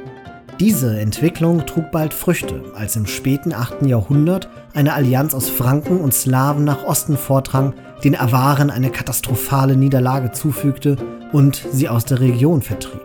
[0.59, 3.85] Diese Entwicklung trug bald Früchte, als im späten 8.
[3.85, 10.33] Jahrhundert eine Allianz aus Franken und Slawen nach Osten vordrang, den Awaren eine katastrophale Niederlage
[10.33, 10.97] zufügte
[11.31, 12.99] und sie aus der Region vertrieb.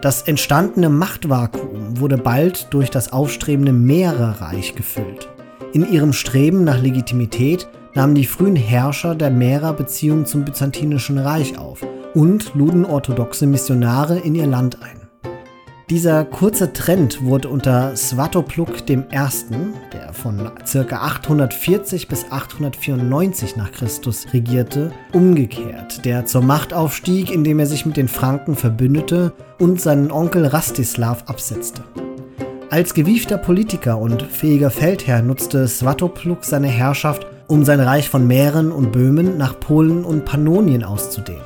[0.00, 5.28] Das entstandene Machtvakuum wurde bald durch das aufstrebende Mährerreich gefüllt.
[5.72, 11.58] In ihrem Streben nach Legitimität nahmen die frühen Herrscher der Mährer Beziehungen zum Byzantinischen Reich
[11.58, 14.99] auf und luden orthodoxe Missionare in ihr Land ein.
[15.90, 19.02] Dieser kurze Trend wurde unter Svatopluk I.,
[19.92, 20.96] der von ca.
[20.96, 27.96] 840 bis 894 nach Christus regierte, umgekehrt, der zur Macht aufstieg, indem er sich mit
[27.96, 31.82] den Franken verbündete und seinen Onkel Rastislav absetzte.
[32.70, 38.70] Als gewiefter Politiker und fähiger Feldherr nutzte Svatopluk seine Herrschaft, um sein Reich von Mähren
[38.70, 41.42] und Böhmen nach Polen und Pannonien auszudehnen.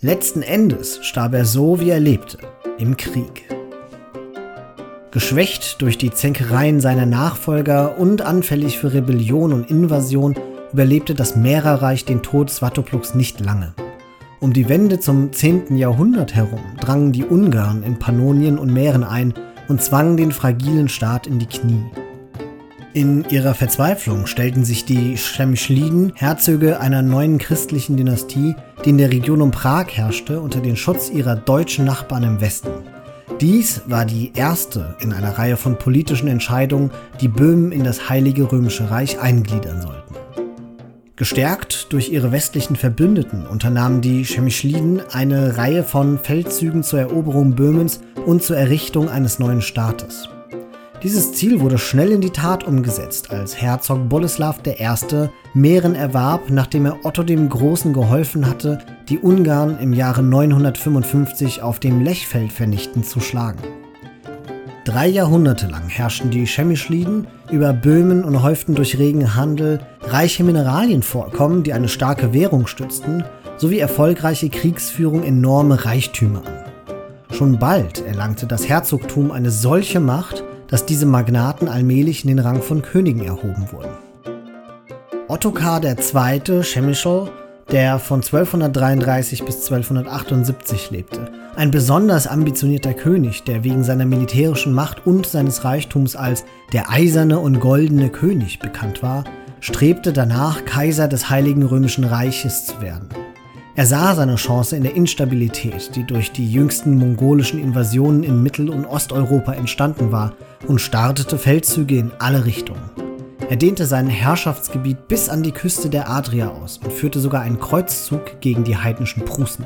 [0.00, 2.38] Letzten Endes starb er so, wie er lebte,
[2.80, 3.48] im Krieg.
[5.10, 10.36] Geschwächt durch die Zänkereien seiner Nachfolger und anfällig für Rebellion und Invasion
[10.72, 13.74] überlebte das Mährerreich den Tod Svatopluks nicht lange.
[14.38, 15.76] Um die Wende zum 10.
[15.76, 19.34] Jahrhundert herum drangen die Ungarn in Pannonien und Mähren ein
[19.68, 21.84] und zwangen den fragilen Staat in die Knie.
[22.92, 29.12] In ihrer Verzweiflung stellten sich die Schemschliden, Herzöge einer neuen christlichen Dynastie, die in der
[29.12, 32.70] Region um Prag herrschte, unter den Schutz ihrer deutschen Nachbarn im Westen.
[33.40, 38.50] Dies war die erste in einer Reihe von politischen Entscheidungen, die Böhmen in das Heilige
[38.50, 40.14] Römische Reich eingliedern sollten.
[41.14, 48.00] Gestärkt durch ihre westlichen Verbündeten unternahmen die Chemischliden eine Reihe von Feldzügen zur Eroberung Böhmens
[48.26, 50.28] und zur Errichtung eines neuen Staates.
[51.02, 55.28] Dieses Ziel wurde schnell in die Tat umgesetzt, als Herzog Boleslaw I.
[55.54, 61.80] Mähren erwarb, nachdem er Otto dem Großen geholfen hatte, die Ungarn im Jahre 955 auf
[61.80, 63.60] dem Lechfeld vernichtend zu schlagen.
[64.84, 71.62] Drei Jahrhunderte lang herrschten die Chemischliden über Böhmen und häuften durch regen Handel reiche Mineralienvorkommen,
[71.62, 73.24] die eine starke Währung stützten,
[73.56, 76.60] sowie erfolgreiche Kriegsführung enorme Reichtümer an.
[77.34, 82.62] Schon bald erlangte das Herzogtum eine solche Macht, dass diese Magnaten allmählich in den Rang
[82.62, 83.90] von Königen erhoben wurden.
[85.28, 86.62] Ottokar II.
[86.62, 87.28] Chemischl,
[87.70, 95.06] der von 1233 bis 1278 lebte, ein besonders ambitionierter König, der wegen seiner militärischen Macht
[95.06, 99.24] und seines Reichtums als der eiserne und goldene König bekannt war,
[99.60, 103.08] strebte danach, Kaiser des Heiligen Römischen Reiches zu werden.
[103.80, 108.68] Er sah seine Chance in der Instabilität, die durch die jüngsten mongolischen Invasionen in Mittel-
[108.68, 110.34] und Osteuropa entstanden war,
[110.68, 112.90] und startete Feldzüge in alle Richtungen.
[113.48, 117.58] Er dehnte sein Herrschaftsgebiet bis an die Küste der Adria aus und führte sogar einen
[117.58, 119.64] Kreuzzug gegen die heidnischen Prußen.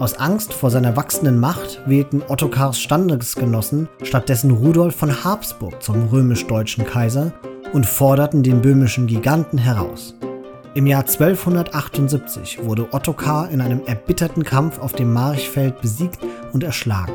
[0.00, 6.84] Aus Angst vor seiner wachsenden Macht wählten Ottokars Standesgenossen stattdessen Rudolf von Habsburg zum römisch-deutschen
[6.84, 7.30] Kaiser
[7.72, 10.16] und forderten den böhmischen Giganten heraus.
[10.78, 16.20] Im Jahr 1278 wurde Ottokar in einem erbitterten Kampf auf dem Marchfeld besiegt
[16.52, 17.14] und erschlagen.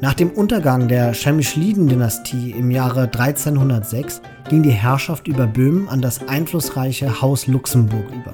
[0.00, 6.26] Nach dem Untergang der Schemischliden-Dynastie im Jahre 1306 ging die Herrschaft über Böhmen an das
[6.26, 8.32] einflussreiche Haus Luxemburg über.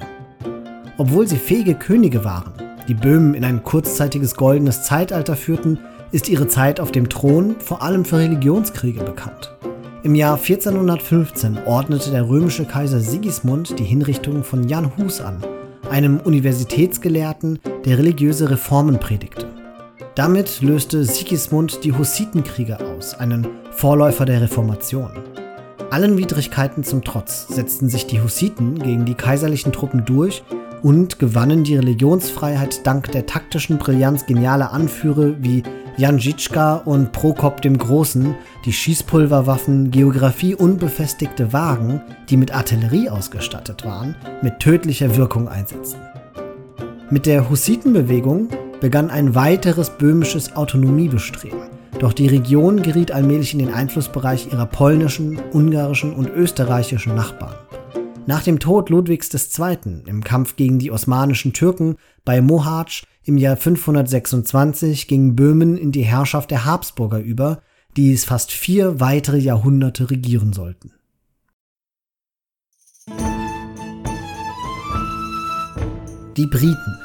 [0.97, 2.53] Obwohl sie fähige Könige waren,
[2.87, 5.77] die Böhmen in ein kurzzeitiges goldenes Zeitalter führten,
[6.13, 9.53] ist ihre Zeit auf dem Thron vor allem für Religionskriege bekannt.
[10.03, 15.37] Im Jahr 1415 ordnete der römische Kaiser Sigismund die Hinrichtung von Jan Hus an,
[15.89, 19.47] einem Universitätsgelehrten, der religiöse Reformen predigte.
[20.15, 25.11] Damit löste Sigismund die Hussitenkriege aus, einen Vorläufer der Reformation.
[25.89, 30.43] Allen Widrigkeiten zum Trotz setzten sich die Hussiten gegen die kaiserlichen Truppen durch
[30.83, 35.63] und gewannen die Religionsfreiheit dank der taktischen Brillanz genialer Anführer wie
[35.95, 43.09] Jan Janjitschka und Prokop dem Großen, die Schießpulverwaffen, Geografie und befestigte Wagen, die mit Artillerie
[43.09, 46.01] ausgestattet waren, mit tödlicher Wirkung einsetzten.
[47.09, 48.49] Mit der Hussitenbewegung
[48.81, 51.69] begann ein weiteres böhmisches Autonomiebestreben.
[51.99, 57.53] Doch die Region geriet allmählich in den Einflussbereich ihrer polnischen, ungarischen und österreichischen Nachbarn.
[58.25, 60.03] Nach dem Tod Ludwigs II.
[60.05, 66.03] im Kampf gegen die osmanischen Türken bei Mohacs im Jahr 526 ging Böhmen in die
[66.03, 67.61] Herrschaft der Habsburger über,
[67.97, 70.93] die es fast vier weitere Jahrhunderte regieren sollten.
[76.37, 76.97] Die Briten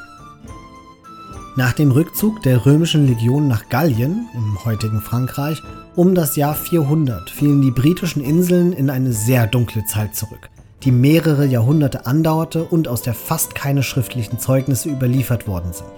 [1.57, 5.61] Nach dem Rückzug der römischen Legion nach Gallien im heutigen Frankreich
[5.97, 10.49] um das Jahr 400 fielen die britischen Inseln in eine sehr dunkle Zeit zurück
[10.85, 15.91] die mehrere Jahrhunderte andauerte und aus der fast keine schriftlichen Zeugnisse überliefert worden sind.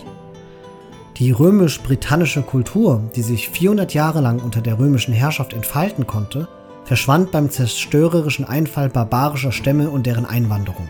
[1.18, 6.48] Die römisch-britannische Kultur, die sich 400 Jahre lang unter der römischen Herrschaft entfalten konnte,
[6.84, 10.88] verschwand beim zerstörerischen Einfall barbarischer Stämme und deren Einwanderung.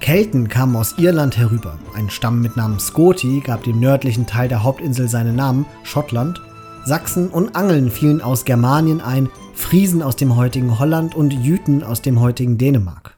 [0.00, 4.62] Kelten kamen aus Irland herüber, ein Stamm mit Namen Skoti gab dem nördlichen Teil der
[4.62, 6.42] Hauptinsel seinen Namen, Schottland,
[6.84, 12.02] Sachsen und Angeln fielen aus Germanien ein, Friesen aus dem heutigen Holland und Jüten aus
[12.02, 13.16] dem heutigen Dänemark.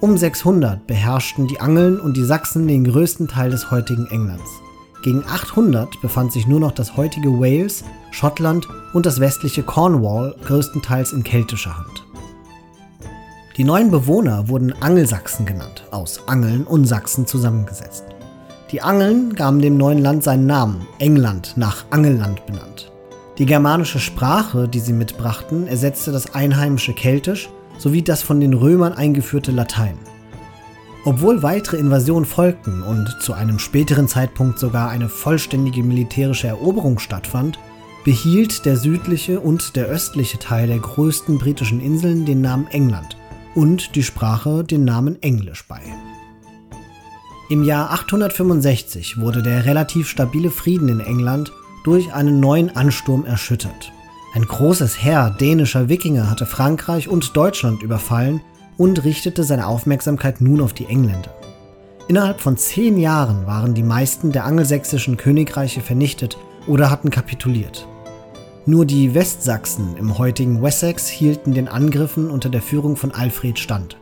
[0.00, 4.50] Um 600 beherrschten die Angeln und die Sachsen den größten Teil des heutigen Englands.
[5.02, 11.12] Gegen 800 befand sich nur noch das heutige Wales, Schottland und das westliche Cornwall größtenteils
[11.12, 12.06] in keltischer Hand.
[13.58, 18.04] Die neuen Bewohner wurden Angelsachsen genannt, aus Angeln und Sachsen zusammengesetzt.
[18.72, 22.90] Die Angeln gaben dem neuen Land seinen Namen, England nach Angelland benannt.
[23.38, 28.92] Die germanische Sprache, die sie mitbrachten, ersetzte das einheimische Keltisch sowie das von den Römern
[28.92, 29.98] eingeführte Latein.
[31.04, 37.58] Obwohl weitere Invasionen folgten und zu einem späteren Zeitpunkt sogar eine vollständige militärische Eroberung stattfand,
[38.04, 43.16] behielt der südliche und der östliche Teil der größten britischen Inseln den Namen England
[43.54, 45.80] und die Sprache den Namen Englisch bei.
[47.50, 51.52] Im Jahr 865 wurde der relativ stabile Frieden in England
[51.84, 53.92] durch einen neuen Ansturm erschüttert.
[54.34, 58.40] Ein großes Heer dänischer Wikinger hatte Frankreich und Deutschland überfallen
[58.76, 61.32] und richtete seine Aufmerksamkeit nun auf die Engländer.
[62.08, 67.86] Innerhalb von zehn Jahren waren die meisten der angelsächsischen Königreiche vernichtet oder hatten kapituliert.
[68.66, 73.98] Nur die Westsachsen im heutigen Wessex hielten den Angriffen unter der Führung von Alfred stand.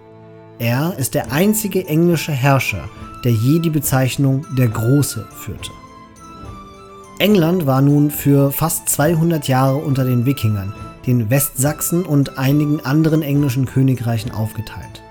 [0.58, 2.88] Er ist der einzige englische Herrscher,
[3.24, 5.72] der je die Bezeichnung der Große führte.
[7.18, 10.74] England war nun für fast 200 Jahre unter den Wikingern,
[11.06, 15.02] den Westsachsen und einigen anderen englischen Königreichen aufgeteilt.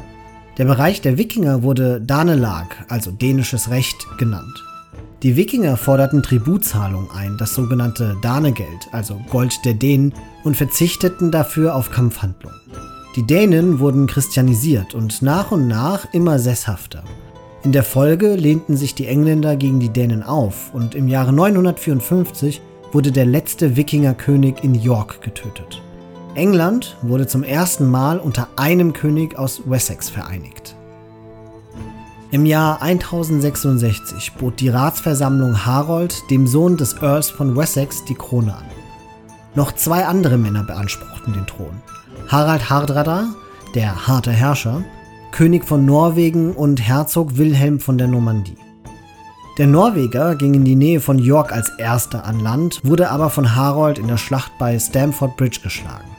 [0.57, 4.63] Der Bereich der Wikinger wurde Danelag, also dänisches Recht, genannt.
[5.23, 11.75] Die Wikinger forderten Tributzahlung ein, das sogenannte Danegeld, also Gold der Dänen, und verzichteten dafür
[11.75, 12.59] auf Kampfhandlungen.
[13.15, 17.03] Die Dänen wurden christianisiert und nach und nach immer sesshafter.
[17.63, 22.59] In der Folge lehnten sich die Engländer gegen die Dänen auf und im Jahre 954
[22.91, 25.79] wurde der letzte Wikingerkönig in York getötet.
[26.33, 30.75] England wurde zum ersten Mal unter einem König aus Wessex vereinigt.
[32.31, 38.55] Im Jahr 1066 bot die Ratsversammlung Harold dem Sohn des Earls von Wessex die Krone
[38.55, 38.65] an.
[39.53, 41.81] Noch zwei andere Männer beanspruchten den Thron.
[42.27, 43.27] Harald Hardrada,
[43.75, 44.83] der harte Herrscher,
[45.31, 48.57] König von Norwegen und Herzog Wilhelm von der Normandie.
[49.57, 53.55] Der Norweger ging in die Nähe von York als erster an Land, wurde aber von
[53.55, 56.09] Harold in der Schlacht bei Stamford Bridge geschlagen.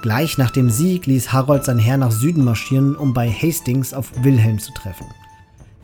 [0.00, 4.12] Gleich nach dem Sieg ließ Harold sein Heer nach Süden marschieren, um bei Hastings auf
[4.22, 5.06] Wilhelm zu treffen.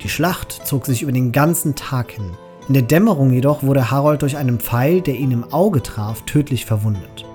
[0.03, 2.31] Die Schlacht zog sich über den ganzen Tag hin.
[2.69, 6.65] In der Dämmerung jedoch wurde Harold durch einen Pfeil, der ihn im Auge traf, tödlich
[6.65, 7.27] verwundet.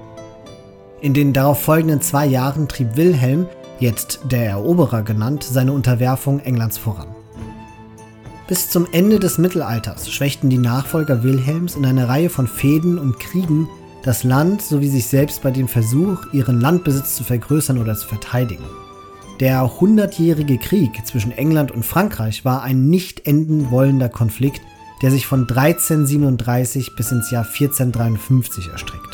[1.01, 3.47] In den darauf folgenden zwei Jahren trieb Wilhelm,
[3.79, 7.07] jetzt der Eroberer genannt, seine Unterwerfung Englands voran.
[8.47, 13.19] Bis zum Ende des Mittelalters schwächten die Nachfolger Wilhelms in einer Reihe von Fehden und
[13.19, 13.67] Kriegen
[14.03, 18.63] das Land sowie sich selbst bei dem Versuch, ihren Landbesitz zu vergrößern oder zu verteidigen.
[19.41, 24.61] Der hundertjährige Krieg zwischen England und Frankreich war ein nicht enden wollender Konflikt,
[25.01, 29.08] der sich von 1337 bis ins Jahr 1453 erstreckte.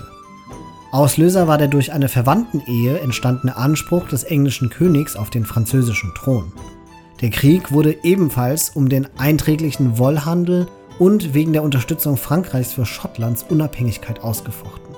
[0.95, 6.53] Auslöser war der durch eine Verwandtenehe entstandene Anspruch des englischen Königs auf den französischen Thron.
[7.19, 10.67] Der Krieg wurde ebenfalls um den einträglichen Wollhandel
[10.97, 14.95] und wegen der Unterstützung Frankreichs für Schottlands Unabhängigkeit ausgefochten.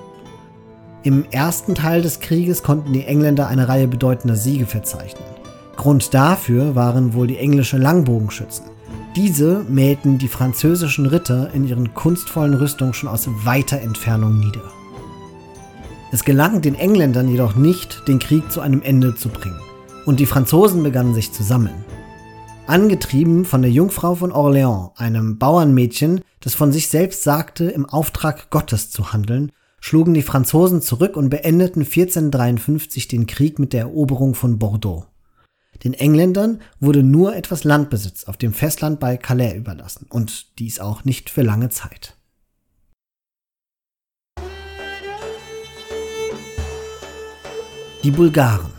[1.02, 5.26] Im ersten Teil des Krieges konnten die Engländer eine Reihe bedeutender Siege verzeichnen.
[5.74, 8.66] Grund dafür waren wohl die englische Langbogenschützen.
[9.16, 14.77] Diese mähten die französischen Ritter in ihren kunstvollen Rüstungen schon aus weiter Entfernung nieder.
[16.10, 19.60] Es gelang den Engländern jedoch nicht, den Krieg zu einem Ende zu bringen,
[20.06, 21.84] und die Franzosen begannen sich zu sammeln.
[22.66, 28.48] Angetrieben von der Jungfrau von Orléans, einem Bauernmädchen, das von sich selbst sagte, im Auftrag
[28.48, 34.34] Gottes zu handeln, schlugen die Franzosen zurück und beendeten 1453 den Krieg mit der Eroberung
[34.34, 35.04] von Bordeaux.
[35.84, 41.04] Den Engländern wurde nur etwas Landbesitz auf dem Festland bei Calais überlassen und dies auch
[41.04, 42.17] nicht für lange Zeit.
[48.04, 48.70] Die Bulgaren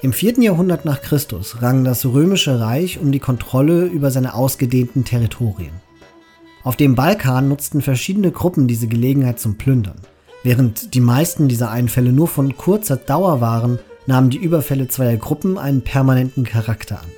[0.00, 0.40] Im 4.
[0.40, 5.72] Jahrhundert nach Christus rang das römische Reich um die Kontrolle über seine ausgedehnten Territorien.
[6.62, 9.96] Auf dem Balkan nutzten verschiedene Gruppen diese Gelegenheit zum Plündern.
[10.44, 15.58] Während die meisten dieser Einfälle nur von kurzer Dauer waren, nahmen die Überfälle zweier Gruppen
[15.58, 17.08] einen permanenten Charakter an.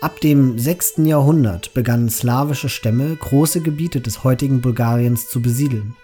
[0.00, 0.94] Ab dem 6.
[1.04, 5.94] Jahrhundert begannen slawische Stämme große Gebiete des heutigen Bulgariens zu besiedeln.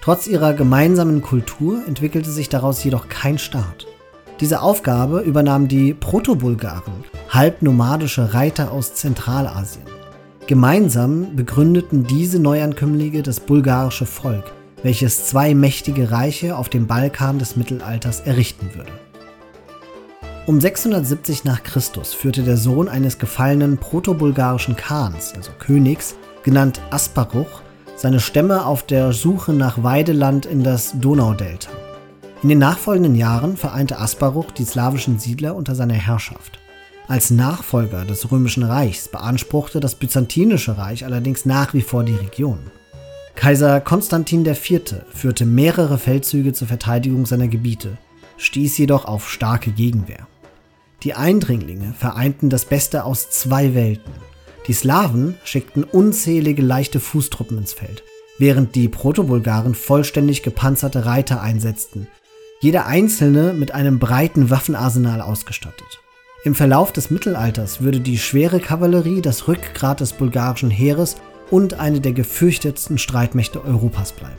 [0.00, 3.86] Trotz ihrer gemeinsamen Kultur entwickelte sich daraus jedoch kein Staat.
[4.40, 9.84] Diese Aufgabe übernahmen die Proto-Bulgaren, halbnomadische Reiter aus Zentralasien.
[10.46, 17.56] Gemeinsam begründeten diese Neuankömmlinge das bulgarische Volk, welches zwei mächtige Reiche auf dem Balkan des
[17.56, 18.92] Mittelalters errichten würde.
[20.46, 27.60] Um 670 nach Christus führte der Sohn eines gefallenen protobulgarischen Khans, also Königs, genannt Asparuch,
[27.98, 31.68] seine Stämme auf der Suche nach Weideland in das Donaudelta.
[32.44, 36.60] In den nachfolgenden Jahren vereinte Asparuch die slawischen Siedler unter seiner Herrschaft.
[37.08, 42.60] Als Nachfolger des Römischen Reichs beanspruchte das Byzantinische Reich allerdings nach wie vor die Region.
[43.34, 45.02] Kaiser Konstantin IV.
[45.12, 47.98] führte mehrere Feldzüge zur Verteidigung seiner Gebiete,
[48.36, 50.28] stieß jedoch auf starke Gegenwehr.
[51.02, 54.12] Die Eindringlinge vereinten das Beste aus zwei Welten.
[54.68, 58.04] Die Slawen schickten unzählige leichte Fußtruppen ins Feld,
[58.38, 62.06] während die Protobulgaren vollständig gepanzerte Reiter einsetzten,
[62.60, 66.00] jeder einzelne mit einem breiten Waffenarsenal ausgestattet.
[66.44, 71.16] Im Verlauf des Mittelalters würde die schwere Kavallerie das Rückgrat des bulgarischen Heeres
[71.50, 74.36] und eine der gefürchtetsten Streitmächte Europas bleiben.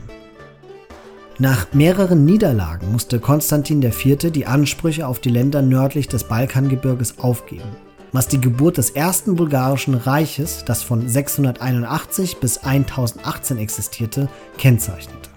[1.40, 4.32] Nach mehreren Niederlagen musste Konstantin IV.
[4.32, 7.70] die Ansprüche auf die Länder nördlich des Balkangebirges aufgeben,
[8.12, 15.30] was die Geburt des ersten bulgarischen Reiches, das von 681 bis 1018 existierte, kennzeichnete.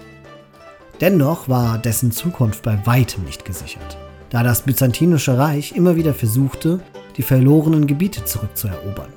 [1.00, 3.98] Dennoch war dessen Zukunft bei weitem nicht gesichert
[4.32, 6.80] da das Byzantinische Reich immer wieder versuchte,
[7.18, 9.12] die verlorenen Gebiete zurückzuerobern.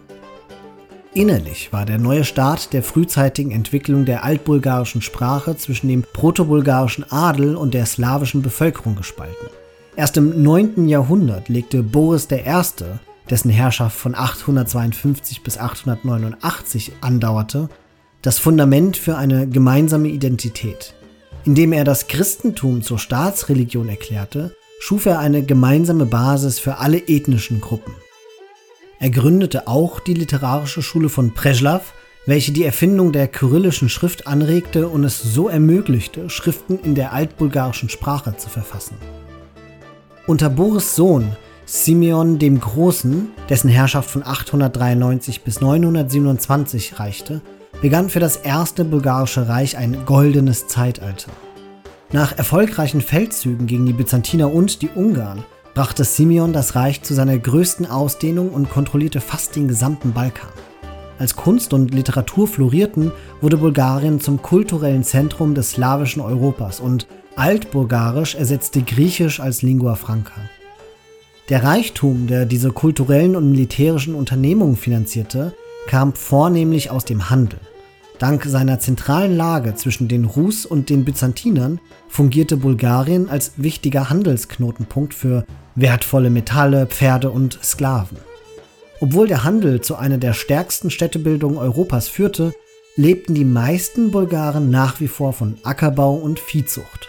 [1.13, 7.55] Innerlich war der neue Staat der frühzeitigen Entwicklung der altbulgarischen Sprache zwischen dem protobulgarischen Adel
[7.55, 9.47] und der slawischen Bevölkerung gespalten.
[9.95, 10.89] Erst im 9.
[10.89, 12.43] Jahrhundert legte Boris I.,
[13.29, 17.69] dessen Herrschaft von 852 bis 889 andauerte,
[18.21, 20.95] das Fundament für eine gemeinsame Identität.
[21.43, 27.61] Indem er das Christentum zur Staatsreligion erklärte, schuf er eine gemeinsame Basis für alle ethnischen
[27.61, 27.93] Gruppen.
[28.99, 31.93] Er gründete auch die literarische Schule von Preslav,
[32.25, 37.89] welche die Erfindung der kyrillischen Schrift anregte und es so ermöglichte, Schriften in der altbulgarischen
[37.89, 38.95] Sprache zu verfassen.
[40.25, 41.35] Unter Boris Sohn
[41.65, 47.41] Simeon dem Großen, dessen Herrschaft von 893 bis 927 reichte,
[47.81, 51.31] begann für das erste bulgarische Reich ein goldenes Zeitalter.
[52.11, 55.43] Nach erfolgreichen Feldzügen gegen die Byzantiner und die Ungarn
[55.73, 60.49] brachte Simeon das Reich zu seiner größten Ausdehnung und kontrollierte fast den gesamten Balkan.
[61.17, 63.11] Als Kunst und Literatur florierten,
[63.41, 67.07] wurde Bulgarien zum kulturellen Zentrum des slawischen Europas und
[67.37, 70.39] Altbulgarisch ersetzte Griechisch als Lingua franca.
[71.49, 75.53] Der Reichtum, der diese kulturellen und militärischen Unternehmungen finanzierte,
[75.87, 77.59] kam vornehmlich aus dem Handel.
[78.17, 85.13] Dank seiner zentralen Lage zwischen den Rus und den Byzantinern fungierte Bulgarien als wichtiger Handelsknotenpunkt
[85.13, 88.17] für wertvolle Metalle, Pferde und Sklaven.
[88.99, 92.53] Obwohl der Handel zu einer der stärksten Städtebildungen Europas führte,
[92.95, 97.07] lebten die meisten Bulgaren nach wie vor von Ackerbau und Viehzucht.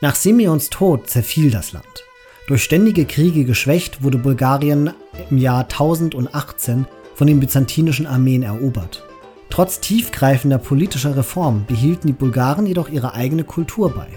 [0.00, 2.04] Nach Simeons Tod zerfiel das Land.
[2.46, 4.90] Durch ständige Kriege geschwächt wurde Bulgarien
[5.30, 6.84] im Jahr 1018
[7.14, 9.02] von den byzantinischen Armeen erobert.
[9.48, 14.08] Trotz tiefgreifender politischer Reformen behielten die Bulgaren jedoch ihre eigene Kultur bei.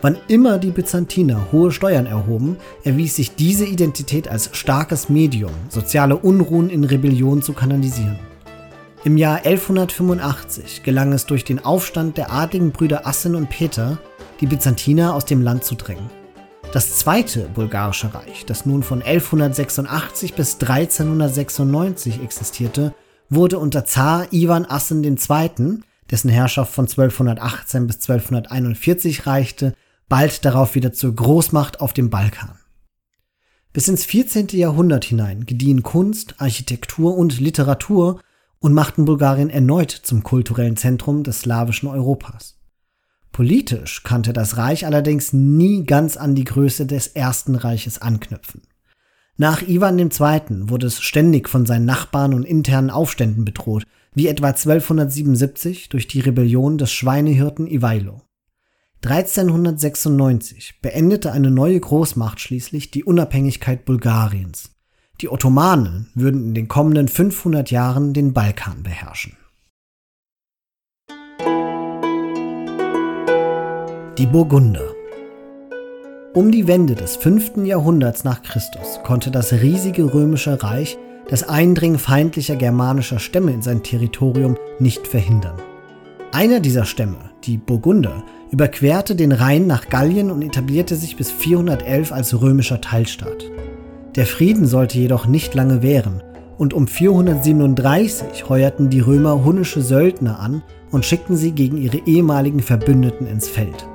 [0.00, 6.16] Wann immer die Byzantiner hohe Steuern erhoben, erwies sich diese Identität als starkes Medium, soziale
[6.16, 8.18] Unruhen in Rebellion zu kanalisieren.
[9.04, 13.98] Im Jahr 1185 gelang es durch den Aufstand der adligen Brüder Assen und Peter,
[14.40, 16.15] die Byzantiner aus dem Land zu drängen.
[16.76, 22.94] Das zweite bulgarische Reich, das nun von 1186 bis 1396 existierte,
[23.30, 29.72] wurde unter Zar Ivan Assen II., dessen Herrschaft von 1218 bis 1241 reichte,
[30.10, 32.58] bald darauf wieder zur Großmacht auf dem Balkan.
[33.72, 34.48] Bis ins 14.
[34.48, 38.20] Jahrhundert hinein gediehen Kunst, Architektur und Literatur
[38.58, 42.55] und machten Bulgarien erneut zum kulturellen Zentrum des slawischen Europas.
[43.36, 48.62] Politisch kannte das Reich allerdings nie ganz an die Größe des Ersten Reiches anknüpfen.
[49.36, 50.10] Nach Ivan II.
[50.70, 53.84] wurde es ständig von seinen Nachbarn und internen Aufständen bedroht,
[54.14, 58.22] wie etwa 1277 durch die Rebellion des Schweinehirten Ivailo.
[59.04, 64.70] 1396 beendete eine neue Großmacht schließlich die Unabhängigkeit Bulgariens.
[65.20, 69.36] Die Ottomanen würden in den kommenden 500 Jahren den Balkan beherrschen.
[74.18, 74.94] Die Burgunder.
[76.32, 77.58] Um die Wende des 5.
[77.66, 80.96] Jahrhunderts nach Christus konnte das riesige römische Reich
[81.28, 85.56] das Eindringen feindlicher germanischer Stämme in sein Territorium nicht verhindern.
[86.32, 92.10] Einer dieser Stämme, die Burgunder, überquerte den Rhein nach Gallien und etablierte sich bis 411
[92.10, 93.44] als römischer Teilstaat.
[94.14, 96.22] Der Frieden sollte jedoch nicht lange währen
[96.56, 102.60] und um 437 heuerten die Römer hunnische Söldner an und schickten sie gegen ihre ehemaligen
[102.60, 103.86] Verbündeten ins Feld.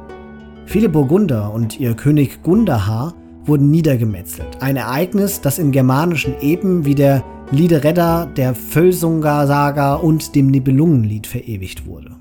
[0.71, 3.13] Viele Burgunder und ihr König Gundahar
[3.43, 4.61] wurden niedergemetzelt.
[4.61, 11.85] Ein Ereignis, das in germanischen Epen wie der Liederedda, der Völsunga-Saga und dem Nibelungenlied verewigt
[11.85, 12.11] wurde.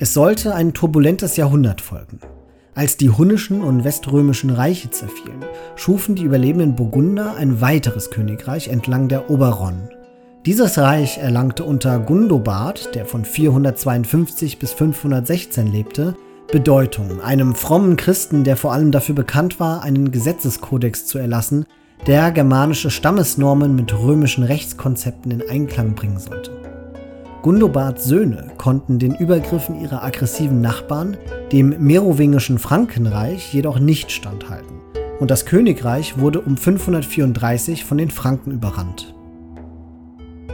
[0.00, 2.18] Es sollte ein turbulentes Jahrhundert folgen.
[2.74, 5.44] Als die hunnischen und weströmischen Reiche zerfielen,
[5.76, 9.90] schufen die überlebenden Burgunder ein weiteres Königreich entlang der Oberrhône.
[10.46, 16.16] Dieses Reich erlangte unter Gundobad, der von 452 bis 516 lebte,
[16.48, 21.66] Bedeutung, einem frommen Christen, der vor allem dafür bekannt war, einen Gesetzeskodex zu erlassen,
[22.06, 26.52] der germanische Stammesnormen mit römischen Rechtskonzepten in Einklang bringen sollte.
[27.42, 31.16] Gundobards Söhne konnten den Übergriffen ihrer aggressiven Nachbarn,
[31.50, 34.76] dem merowingischen Frankenreich, jedoch nicht standhalten,
[35.18, 39.15] und das Königreich wurde um 534 von den Franken überrannt.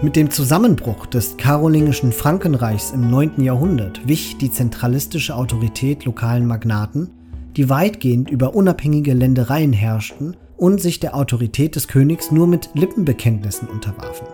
[0.03, 3.41] Mit dem Zusammenbruch des karolingischen Frankenreichs im 9.
[3.41, 7.11] Jahrhundert wich die zentralistische Autorität lokalen Magnaten,
[7.57, 13.69] die weitgehend über unabhängige Ländereien herrschten und sich der Autorität des Königs nur mit Lippenbekenntnissen
[13.69, 14.27] unterwarfen.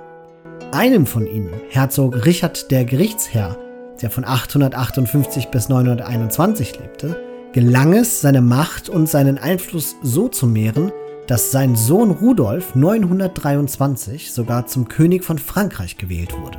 [0.73, 3.59] Einem von ihnen, Herzog Richard der Gerichtsherr,
[4.01, 7.21] der von 858 bis 921 lebte,
[7.53, 10.93] gelang es, seine Macht und seinen Einfluss so zu mehren,
[11.29, 16.59] dass sein Sohn Rudolf 923 sogar zum König von Frankreich gewählt wurde.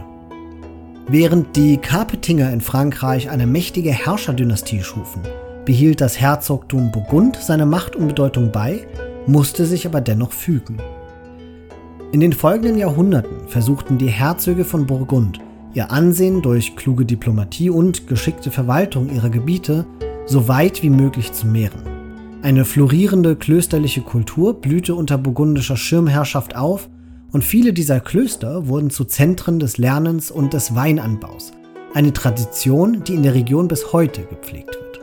[1.08, 5.24] Während die Carpetinger in Frankreich eine mächtige Herrscherdynastie schufen,
[5.66, 8.88] behielt das Herzogtum Burgund seine Macht und Bedeutung bei,
[9.26, 10.78] musste sich aber dennoch fügen.
[12.12, 15.40] In den folgenden Jahrhunderten versuchten die Herzöge von Burgund,
[15.74, 19.86] ihr Ansehen durch kluge Diplomatie und geschickte Verwaltung ihrer Gebiete
[20.28, 21.99] so weit wie möglich zu mehren.
[22.42, 26.90] Eine florierende klösterliche Kultur blühte unter burgundischer Schirmherrschaft auf
[27.34, 31.52] und viele dieser Klöster wurden zu Zentren des Lernens und des Weinanbaus,
[31.94, 35.02] eine Tradition, die in der Region bis heute gepflegt wird.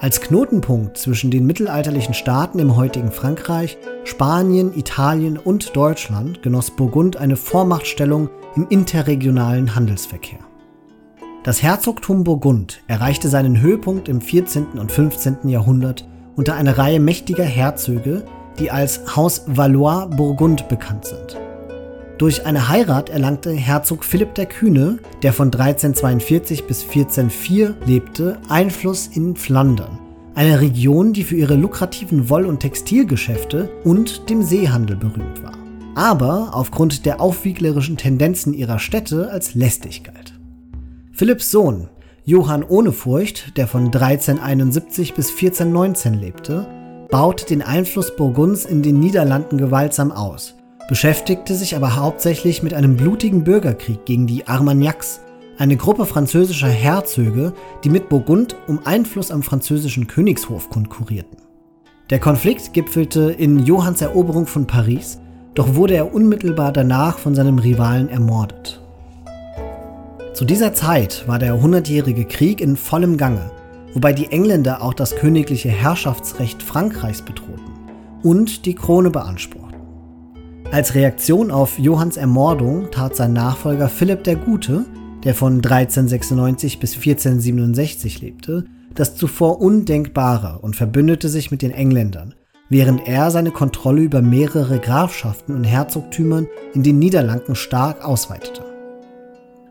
[0.00, 7.16] Als Knotenpunkt zwischen den mittelalterlichen Staaten im heutigen Frankreich, Spanien, Italien und Deutschland genoss Burgund
[7.18, 10.40] eine Vormachtstellung im interregionalen Handelsverkehr.
[11.44, 14.66] Das Herzogtum Burgund erreichte seinen Höhepunkt im 14.
[14.76, 15.48] und 15.
[15.48, 16.04] Jahrhundert
[16.38, 18.22] unter einer Reihe mächtiger Herzöge,
[18.60, 21.36] die als Haus Valois-Burgund bekannt sind.
[22.16, 29.08] Durch eine Heirat erlangte Herzog Philipp der Kühne, der von 1342 bis 1404 lebte, Einfluss
[29.08, 29.98] in Flandern,
[30.36, 35.58] eine Region, die für ihre lukrativen Woll- und Textilgeschäfte und dem Seehandel berühmt war,
[35.96, 40.34] aber aufgrund der aufwieglerischen Tendenzen ihrer Städte als lästig galt.
[41.10, 41.88] Philipps Sohn,
[42.28, 46.66] Johann Ohnefurcht, der von 1371 bis 1419 lebte,
[47.10, 50.54] baute den Einfluss Burgunds in den Niederlanden gewaltsam aus,
[50.90, 55.20] beschäftigte sich aber hauptsächlich mit einem blutigen Bürgerkrieg gegen die Armagnacs,
[55.56, 61.38] eine Gruppe französischer Herzöge, die mit Burgund um Einfluss am französischen Königshof konkurrierten.
[62.10, 65.18] Der Konflikt gipfelte in Johanns Eroberung von Paris,
[65.54, 68.82] doch wurde er unmittelbar danach von seinem Rivalen ermordet.
[70.38, 73.50] Zu dieser Zeit war der Hundertjährige Krieg in vollem Gange,
[73.92, 77.72] wobei die Engländer auch das königliche Herrschaftsrecht Frankreichs bedrohten
[78.22, 79.80] und die Krone beanspruchten.
[80.70, 84.84] Als Reaktion auf Johanns Ermordung tat sein Nachfolger Philipp der Gute
[85.24, 88.64] der von 1396 bis 1467 lebte,
[88.94, 92.36] das zuvor Undenkbare und verbündete sich mit den Engländern,
[92.68, 98.67] während er seine Kontrolle über mehrere Grafschaften und Herzogtümern in den Niederlanden stark ausweitete.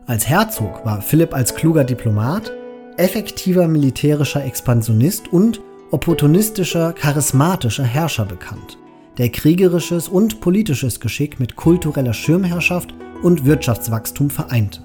[0.08, 2.50] Als Herzog war Philipp als kluger Diplomat,
[2.96, 8.78] effektiver militärischer Expansionist und opportunistischer, charismatischer Herrscher bekannt,
[9.18, 14.80] der kriegerisches und politisches Geschick mit kultureller Schirmherrschaft und Wirtschaftswachstum vereinte.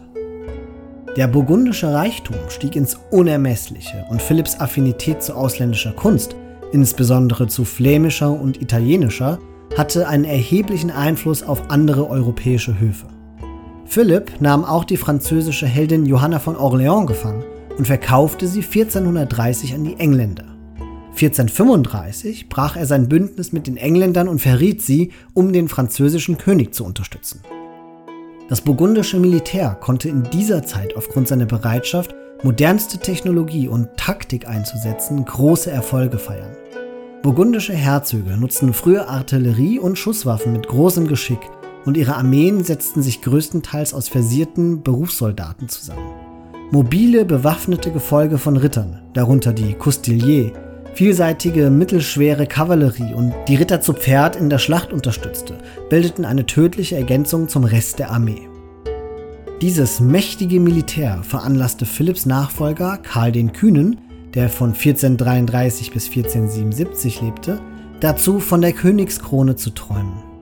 [1.16, 6.36] Der burgundische Reichtum stieg ins Unermessliche und Philipps Affinität zu ausländischer Kunst,
[6.74, 9.40] insbesondere zu flämischer und italienischer,
[9.78, 13.13] hatte einen erheblichen Einfluss auf andere europäische Höfe.
[13.86, 17.44] Philipp nahm auch die französische Heldin Johanna von Orléans gefangen
[17.78, 20.46] und verkaufte sie 1430 an die Engländer.
[21.12, 26.74] 1435 brach er sein Bündnis mit den Engländern und verriet sie, um den französischen König
[26.74, 27.42] zu unterstützen.
[28.50, 35.24] Das burgundische Militär konnte in dieser Zeit aufgrund seiner Bereitschaft, modernste Technologie und Taktik einzusetzen,
[35.24, 36.56] große Erfolge feiern.
[37.22, 41.40] Burgundische Herzöge nutzten frühe Artillerie und Schusswaffen mit großem Geschick
[41.86, 46.10] und ihre Armeen setzten sich größtenteils aus versierten Berufssoldaten zusammen.
[46.72, 50.52] Mobile, bewaffnete Gefolge von Rittern, darunter die Coustilliers,
[50.96, 55.58] vielseitige mittelschwere Kavallerie und die Ritter zu Pferd in der Schlacht unterstützte,
[55.90, 58.48] bildeten eine tödliche Ergänzung zum Rest der Armee.
[59.62, 64.02] Dieses mächtige Militär veranlasste Philipps Nachfolger Karl den Kühnen,
[64.34, 67.60] der von 1433 bis 1477 lebte,
[68.00, 70.33] dazu von der Königskrone zu träumen.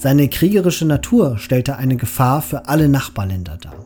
[0.00, 3.84] Seine kriegerische Natur stellte eine Gefahr für alle Nachbarländer dar.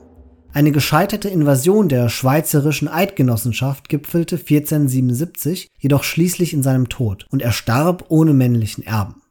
[0.52, 7.50] Eine gescheiterte Invasion der Schweizerischen Eidgenossenschaft gipfelte 1477 jedoch schließlich in seinem Tod und er
[7.50, 9.22] starb ohne männlichen Erben.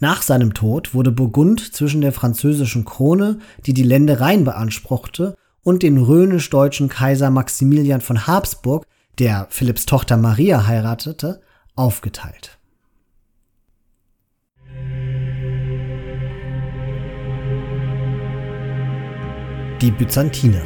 [0.00, 5.96] Nach seinem Tod wurde Burgund zwischen der französischen Krone, die die Ländereien beanspruchte, und den
[5.96, 8.84] rhönisch-deutschen Kaiser Maximilian von Habsburg,
[9.20, 11.40] der Philipps Tochter Maria heiratete,
[11.76, 12.58] aufgeteilt.
[19.82, 20.62] Die Byzantiner.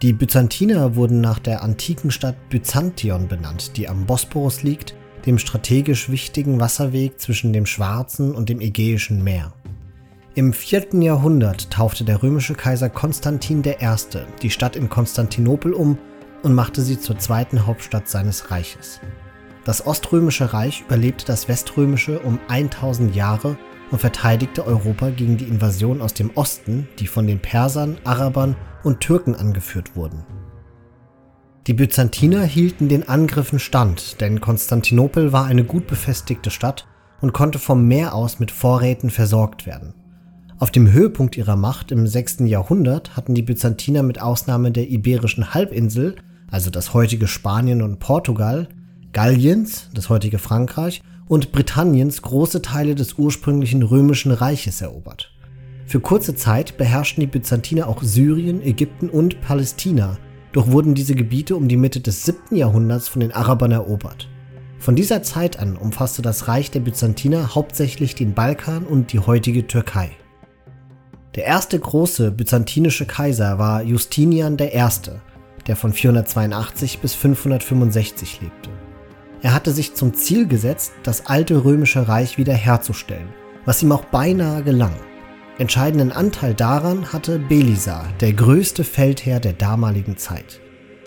[0.00, 4.94] Die Byzantiner wurden nach der antiken Stadt Byzantion benannt, die am Bosporus liegt,
[5.26, 9.52] dem strategisch wichtigen Wasserweg zwischen dem Schwarzen und dem Ägäischen Meer.
[10.34, 11.02] Im 4.
[11.02, 13.94] Jahrhundert taufte der römische Kaiser Konstantin I.
[14.40, 15.98] die Stadt in Konstantinopel um
[16.42, 19.00] und machte sie zur zweiten Hauptstadt seines Reiches.
[19.66, 23.58] Das Oströmische Reich überlebte das Weströmische um 1000 Jahre
[23.92, 29.00] und verteidigte Europa gegen die Invasion aus dem Osten, die von den Persern, Arabern und
[29.00, 30.24] Türken angeführt wurden.
[31.68, 36.88] Die Byzantiner hielten den Angriffen stand, denn Konstantinopel war eine gut befestigte Stadt
[37.20, 39.94] und konnte vom Meer aus mit Vorräten versorgt werden.
[40.58, 42.38] Auf dem Höhepunkt ihrer Macht im 6.
[42.40, 46.16] Jahrhundert hatten die Byzantiner mit Ausnahme der iberischen Halbinsel,
[46.50, 48.68] also das heutige Spanien und Portugal,
[49.12, 55.32] Galliens, das heutige Frankreich und Britanniens große Teile des ursprünglichen römischen Reiches erobert.
[55.86, 60.18] Für kurze Zeit beherrschten die Byzantiner auch Syrien, Ägypten und Palästina,
[60.52, 62.54] doch wurden diese Gebiete um die Mitte des 7.
[62.54, 64.28] Jahrhunderts von den Arabern erobert.
[64.78, 69.66] Von dieser Zeit an umfasste das Reich der Byzantiner hauptsächlich den Balkan und die heutige
[69.66, 70.10] Türkei.
[71.34, 74.86] Der erste große byzantinische Kaiser war Justinian I.,
[75.66, 78.68] der von 482 bis 565 lebte.
[79.42, 83.28] Er hatte sich zum Ziel gesetzt, das alte römische Reich wiederherzustellen,
[83.64, 84.94] was ihm auch beinahe gelang.
[85.58, 90.60] Entscheidenden Anteil daran hatte Belisar, der größte Feldherr der damaligen Zeit.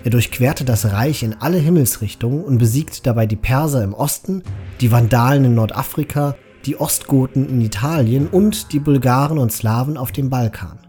[0.04, 4.44] Er durchquerte das Reich in alle Himmelsrichtungen und besiegte dabei die Perser im Osten,
[4.82, 10.30] die Vandalen in Nordafrika, die Ostgoten in Italien und die Bulgaren und Slawen auf dem
[10.30, 10.85] Balkan.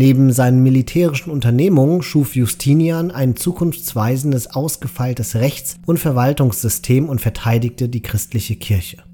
[0.00, 8.00] Neben seinen militärischen Unternehmungen schuf Justinian ein zukunftsweisendes, ausgefeiltes Rechts- und Verwaltungssystem und verteidigte die
[8.00, 9.04] christliche Kirche.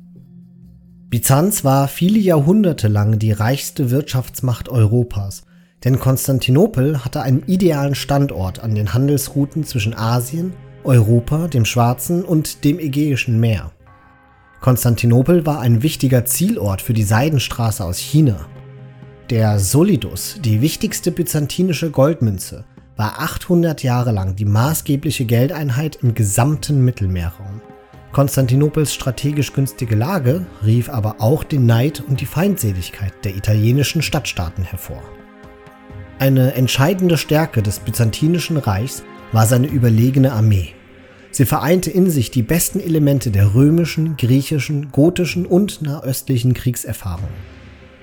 [1.10, 5.42] Byzanz war viele Jahrhunderte lang die reichste Wirtschaftsmacht Europas,
[5.82, 10.52] denn Konstantinopel hatte einen idealen Standort an den Handelsrouten zwischen Asien,
[10.84, 13.72] Europa, dem Schwarzen und dem Ägäischen Meer.
[14.60, 18.46] Konstantinopel war ein wichtiger Zielort für die Seidenstraße aus China.
[19.30, 22.64] Der Solidus, die wichtigste byzantinische Goldmünze,
[22.94, 27.60] war 800 Jahre lang die maßgebliche Geldeinheit im gesamten Mittelmeerraum.
[28.12, 34.62] Konstantinopels strategisch günstige Lage rief aber auch den Neid und die Feindseligkeit der italienischen Stadtstaaten
[34.62, 35.02] hervor.
[36.20, 39.02] Eine entscheidende Stärke des Byzantinischen Reichs
[39.32, 40.68] war seine überlegene Armee.
[41.32, 47.28] Sie vereinte in sich die besten Elemente der römischen, griechischen, gotischen und nahöstlichen Kriegserfahrung.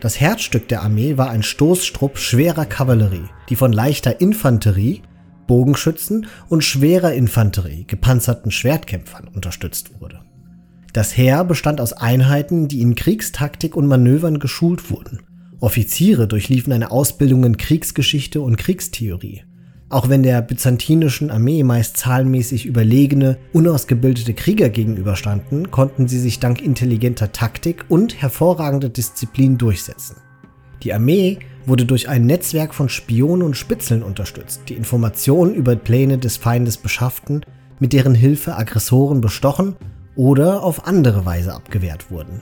[0.03, 5.01] Das Herzstück der Armee war ein Stoßstrupp schwerer Kavallerie, die von leichter Infanterie,
[5.47, 10.19] Bogenschützen und schwerer Infanterie, gepanzerten Schwertkämpfern unterstützt wurde.
[10.91, 15.21] Das Heer bestand aus Einheiten, die in Kriegstaktik und Manövern geschult wurden.
[15.61, 19.45] Offiziere durchliefen eine Ausbildung in Kriegsgeschichte und Kriegstheorie.
[19.93, 26.63] Auch wenn der byzantinischen Armee meist zahlenmäßig überlegene, unausgebildete Krieger gegenüberstanden, konnten sie sich dank
[26.63, 30.15] intelligenter Taktik und hervorragender Disziplin durchsetzen.
[30.81, 31.37] Die Armee
[31.67, 36.77] wurde durch ein Netzwerk von Spionen und Spitzeln unterstützt, die Informationen über Pläne des Feindes
[36.77, 37.45] beschafften,
[37.79, 39.75] mit deren Hilfe Aggressoren bestochen
[40.15, 42.41] oder auf andere Weise abgewehrt wurden.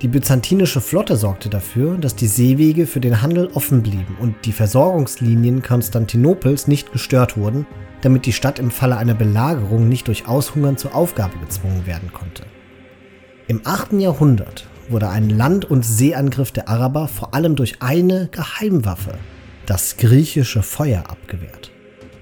[0.00, 4.52] Die byzantinische Flotte sorgte dafür, dass die Seewege für den Handel offen blieben und die
[4.52, 7.66] Versorgungslinien Konstantinopels nicht gestört wurden,
[8.02, 12.44] damit die Stadt im Falle einer Belagerung nicht durch Aushungern zur Aufgabe gezwungen werden konnte.
[13.48, 13.94] Im 8.
[13.94, 19.14] Jahrhundert wurde ein Land- und Seeangriff der Araber vor allem durch eine Geheimwaffe,
[19.66, 21.72] das griechische Feuer, abgewehrt.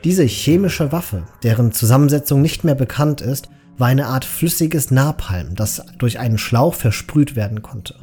[0.03, 5.83] Diese chemische Waffe, deren Zusammensetzung nicht mehr bekannt ist, war eine Art flüssiges Napalm, das
[5.99, 7.95] durch einen Schlauch versprüht werden konnte.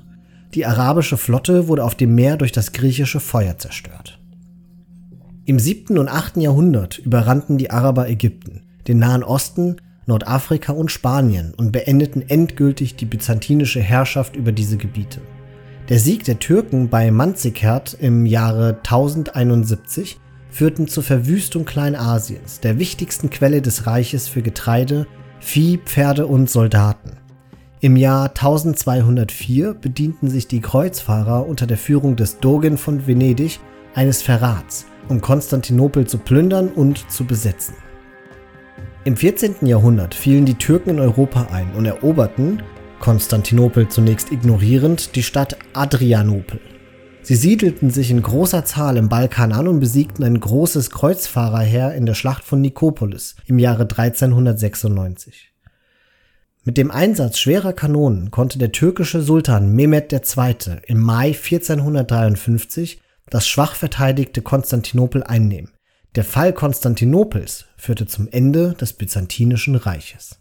[0.54, 4.20] Die arabische Flotte wurde auf dem Meer durch das griechische Feuer zerstört.
[5.46, 5.98] Im 7.
[5.98, 6.38] und 8.
[6.38, 13.06] Jahrhundert überrannten die Araber Ägypten, den Nahen Osten, Nordafrika und Spanien und beendeten endgültig die
[13.06, 15.22] byzantinische Herrschaft über diese Gebiete.
[15.90, 20.20] Der Sieg der Türken bei Manzikert im Jahre 1071
[20.50, 25.08] führten zur Verwüstung Kleinasiens, der wichtigsten Quelle des Reiches für Getreide,
[25.46, 27.18] Vieh, Pferde und Soldaten.
[27.80, 33.60] Im Jahr 1204 bedienten sich die Kreuzfahrer unter der Führung des Dogen von Venedig
[33.94, 37.76] eines Verrats, um Konstantinopel zu plündern und zu besetzen.
[39.04, 39.68] Im 14.
[39.68, 42.64] Jahrhundert fielen die Türken in Europa ein und eroberten,
[43.00, 46.62] Konstantinopel zunächst ignorierend, die Stadt Adrianopel.
[47.24, 52.06] Sie siedelten sich in großer Zahl im Balkan an und besiegten ein großes Kreuzfahrerheer in
[52.06, 55.54] der Schlacht von Nikopolis im Jahre 1396.
[56.66, 60.82] Mit dem Einsatz schwerer Kanonen konnte der türkische Sultan Mehmed II.
[60.86, 65.72] im Mai 1453 das schwach verteidigte Konstantinopel einnehmen.
[66.16, 70.40] Der Fall Konstantinopels führte zum Ende des Byzantinischen Reiches.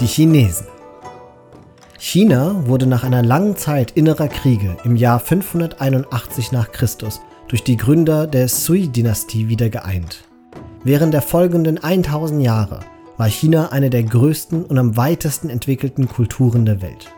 [0.00, 0.66] Die Chinesen
[1.98, 7.78] China wurde nach einer langen Zeit innerer Kriege im Jahr 581 nach Christus durch die
[7.78, 10.24] Gründer der Sui-Dynastie wieder geeint.
[10.84, 12.80] Während der folgenden 1000 Jahre
[13.16, 17.10] war China eine der größten und am weitesten entwickelten Kulturen der Welt.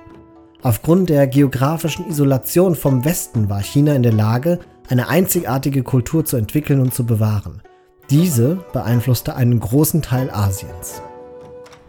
[0.62, 6.36] Aufgrund der geografischen Isolation vom Westen war China in der Lage, eine einzigartige Kultur zu
[6.36, 7.60] entwickeln und zu bewahren.
[8.08, 11.02] Diese beeinflusste einen großen Teil Asiens.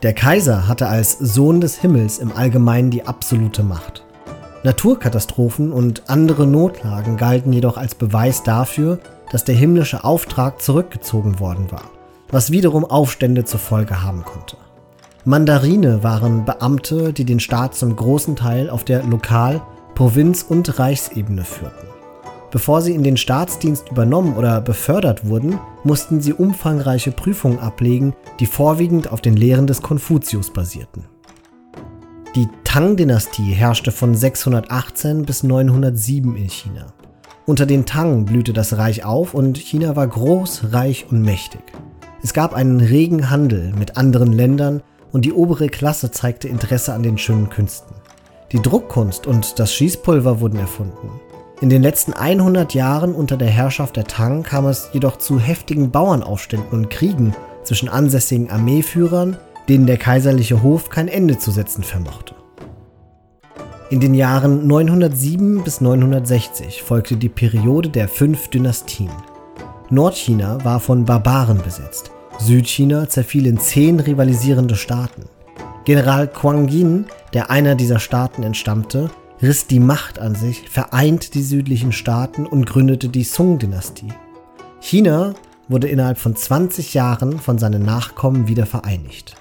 [0.04, 4.06] Der Kaiser hatte als Sohn des Himmels im Allgemeinen die absolute Macht.
[4.64, 9.00] Naturkatastrophen und andere Notlagen galten jedoch als Beweis dafür,
[9.32, 11.84] dass der himmlische Auftrag zurückgezogen worden war
[12.32, 14.58] was wiederum Aufstände zur Folge haben konnte.
[15.26, 19.62] Mandarine waren Beamte, die den Staat zum großen Teil auf der Lokal-,
[19.96, 21.88] Provinz- und Reichsebene führten.
[22.52, 28.48] Bevor sie in den Staatsdienst übernommen oder befördert wurden, mussten sie umfangreiche Prüfungen ablegen, die
[28.48, 31.06] vorwiegend auf den Lehren des Konfuzius basierten.
[32.36, 36.94] Die Tang-Dynastie herrschte von 618 bis 907 in China.
[37.46, 41.62] Unter den Tang blühte das Reich auf und China war groß, reich und mächtig.
[42.22, 47.02] Es gab einen regen Handel mit anderen Ländern und die obere Klasse zeigte Interesse an
[47.02, 47.96] den schönen Künsten.
[48.52, 51.10] Die Druckkunst und das Schießpulver wurden erfunden.
[51.62, 55.92] In den letzten 100 Jahren unter der Herrschaft der Tang kam es jedoch zu heftigen
[55.92, 59.36] Bauernaufständen und Kriegen zwischen ansässigen Armeeführern,
[59.68, 62.34] denen der kaiserliche Hof kein Ende zu setzen vermochte.
[63.90, 69.12] In den Jahren 907 bis 960 folgte die Periode der fünf Dynastien.
[69.90, 75.24] Nordchina war von Barbaren besetzt, Südchina zerfiel in zehn rivalisierende Staaten.
[75.84, 79.10] General Quang Yin, der einer dieser Staaten entstammte,
[79.42, 84.14] riss die Macht an sich, vereint die südlichen Staaten und gründete die Sung-Dynastie.
[84.82, 85.34] China
[85.68, 89.36] wurde innerhalb von 20 Jahren von seinen Nachkommen wieder vereinigt.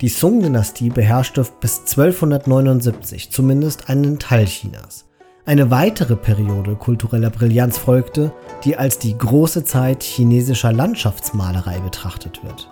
[0.00, 5.06] Die Sung-Dynastie beherrschte bis 1279 zumindest einen Teil Chinas.
[5.44, 8.32] Eine weitere Periode kultureller Brillanz folgte,
[8.64, 12.70] die als die große Zeit chinesischer Landschaftsmalerei betrachtet wird.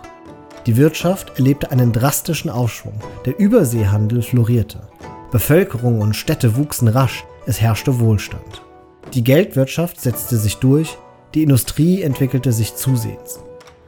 [0.67, 2.93] Die Wirtschaft erlebte einen drastischen Aufschwung,
[3.25, 4.81] der Überseehandel florierte.
[5.31, 8.61] Bevölkerung und Städte wuchsen rasch, es herrschte Wohlstand.
[9.13, 10.97] Die Geldwirtschaft setzte sich durch,
[11.33, 13.39] die Industrie entwickelte sich zusehends.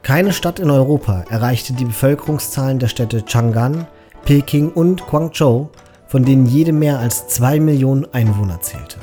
[0.02, 3.86] Keine Stadt in Europa erreichte die Bevölkerungszahlen der Städte Chang'an,
[4.24, 5.70] Peking und Guangzhou,
[6.06, 8.98] von denen jede mehr als zwei Millionen Einwohner zählte.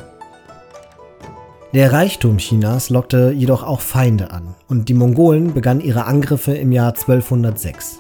[1.74, 6.72] Der Reichtum Chinas lockte jedoch auch Feinde an und die Mongolen begannen ihre Angriffe im
[6.72, 8.00] Jahr 1206.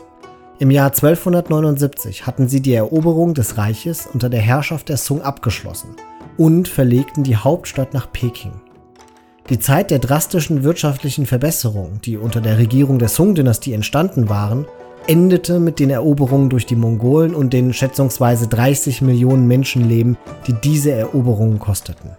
[0.59, 5.89] Im Jahr 1279 hatten sie die Eroberung des Reiches unter der Herrschaft der Sung abgeschlossen
[6.35, 8.53] und verlegten die Hauptstadt nach Peking.
[9.51, 14.65] Die Zeit der drastischen wirtschaftlichen Verbesserungen, die unter der Regierung der Sung-Dynastie entstanden waren,
[15.05, 20.91] endete mit den Eroberungen durch die Mongolen und den schätzungsweise 30 Millionen Menschenleben, die diese
[20.91, 22.17] Eroberungen kosteten.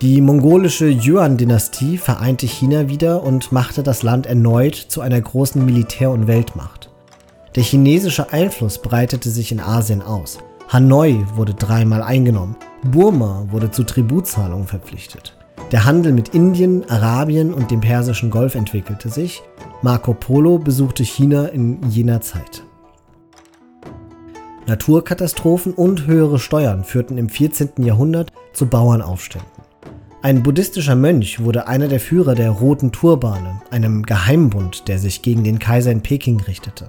[0.00, 6.12] Die mongolische Yuan-Dynastie vereinte China wieder und machte das Land erneut zu einer großen Militär-
[6.12, 6.88] und Weltmacht.
[7.56, 10.38] Der chinesische Einfluss breitete sich in Asien aus.
[10.68, 15.36] Hanoi wurde dreimal eingenommen, Burma wurde zu Tributzahlungen verpflichtet.
[15.72, 19.42] Der Handel mit Indien, Arabien und dem Persischen Golf entwickelte sich.
[19.82, 22.62] Marco Polo besuchte China in jener Zeit.
[24.68, 27.70] Naturkatastrophen und höhere Steuern führten im 14.
[27.78, 29.57] Jahrhundert zu Bauernaufständen.
[30.20, 35.44] Ein buddhistischer Mönch wurde einer der Führer der Roten Turbane, einem Geheimbund, der sich gegen
[35.44, 36.88] den Kaiser in Peking richtete.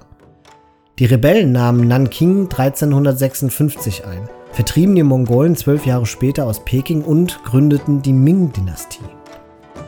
[0.98, 7.42] Die Rebellen nahmen Nanking 1356 ein vertrieben die Mongolen zwölf Jahre später aus Peking und
[7.44, 9.04] gründeten die Ming-Dynastie.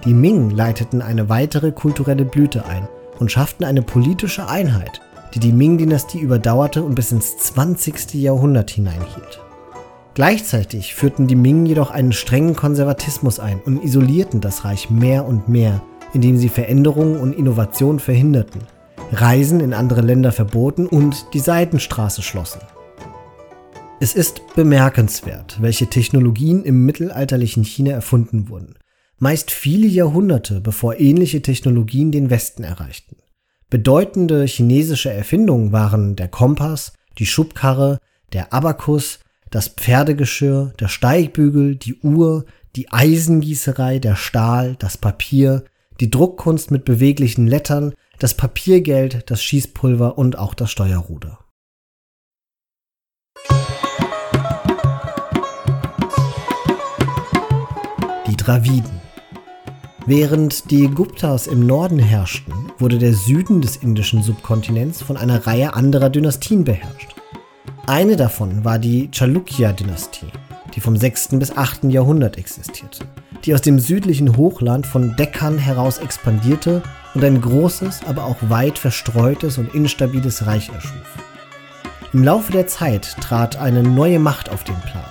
[0.04, 2.88] Die Ming leiteten eine weitere kulturelle Blüte ein
[3.18, 5.00] und schafften eine politische Einheit,
[5.34, 8.14] die die Ming-Dynastie überdauerte und bis ins 20.
[8.14, 9.41] Jahrhundert hineinhielt.
[10.14, 15.48] Gleichzeitig führten die Ming jedoch einen strengen Konservatismus ein und isolierten das Reich mehr und
[15.48, 15.82] mehr,
[16.12, 18.62] indem sie Veränderungen und Innovationen verhinderten,
[19.12, 22.60] Reisen in andere Länder verboten und die Seidenstraße schlossen.
[24.00, 28.74] Es ist bemerkenswert, welche Technologien im mittelalterlichen China erfunden wurden,
[29.18, 33.16] meist viele Jahrhunderte bevor ähnliche Technologien den Westen erreichten.
[33.70, 37.98] Bedeutende chinesische Erfindungen waren der Kompass, die Schubkarre,
[38.32, 39.20] der Abakus,
[39.52, 42.44] das Pferdegeschirr, der Steigbügel, die Uhr,
[42.74, 45.62] die Eisengießerei, der Stahl, das Papier,
[46.00, 51.38] die Druckkunst mit beweglichen Lettern, das Papiergeld, das Schießpulver und auch das Steuerruder.
[58.44, 59.00] Draviden.
[60.04, 65.74] Während die Guptas im Norden herrschten, wurde der Süden des indischen Subkontinents von einer Reihe
[65.74, 67.21] anderer Dynastien beherrscht.
[67.86, 70.26] Eine davon war die Chalukya-Dynastie,
[70.74, 71.28] die vom 6.
[71.38, 71.84] bis 8.
[71.84, 73.04] Jahrhundert existierte,
[73.44, 76.82] die aus dem südlichen Hochland von Dekkan heraus expandierte
[77.14, 81.18] und ein großes, aber auch weit verstreutes und instabiles Reich erschuf.
[82.12, 85.04] Im Laufe der Zeit trat eine neue Macht auf den Plan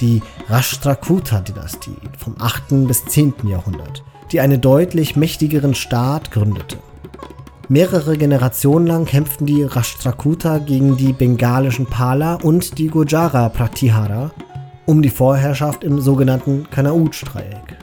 [0.00, 2.86] die Rashtrakuta-Dynastie vom 8.
[2.86, 3.34] bis 10.
[3.44, 4.02] Jahrhundert,
[4.32, 6.78] die einen deutlich mächtigeren Staat gründete.
[7.72, 14.32] Mehrere Generationen lang kämpften die Rashtrakuta gegen die bengalischen Pala und die Gujara Pratihara
[14.86, 17.78] um die Vorherrschaft im sogenannten Kanaut-Dreieck.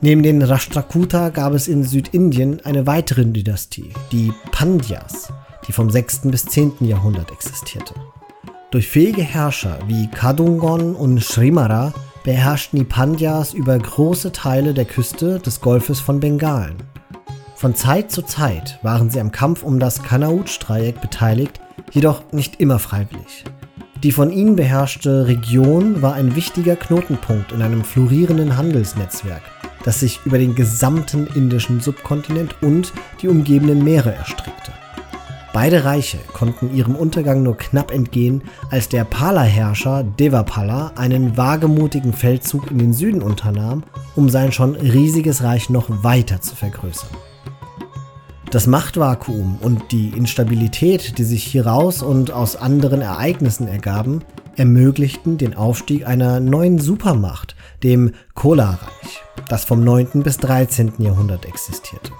[0.00, 5.32] Neben den Rashtrakuta gab es in Südindien eine weitere Dynastie, die Pandyas,
[5.66, 6.30] die vom 6.
[6.30, 6.74] bis 10.
[6.82, 7.94] Jahrhundert existierte.
[8.70, 15.40] Durch fähige Herrscher wie Kadungon und Srimara beherrschten die Pandyas über große Teile der Küste
[15.40, 16.76] des Golfes von Bengalen.
[17.56, 21.60] Von Zeit zu Zeit waren sie am Kampf um das Kanauj-Dreieck beteiligt,
[21.92, 23.44] jedoch nicht immer freiwillig.
[24.02, 29.42] Die von ihnen beherrschte Region war ein wichtiger Knotenpunkt in einem florierenden Handelsnetzwerk,
[29.84, 32.92] das sich über den gesamten indischen Subkontinent und
[33.22, 34.72] die umgebenden Meere erstreckte.
[35.52, 42.72] Beide Reiche konnten ihrem Untergang nur knapp entgehen, als der Pala-Herrscher Devapala einen wagemutigen Feldzug
[42.72, 43.84] in den Süden unternahm,
[44.16, 47.10] um sein schon riesiges Reich noch weiter zu vergrößern.
[48.54, 54.20] Das Machtvakuum und die Instabilität, die sich hieraus und aus anderen Ereignissen ergaben,
[54.54, 60.22] ermöglichten den Aufstieg einer neuen Supermacht, dem Kola-Reich, das vom 9.
[60.22, 60.92] bis 13.
[60.98, 62.12] Jahrhundert existierte.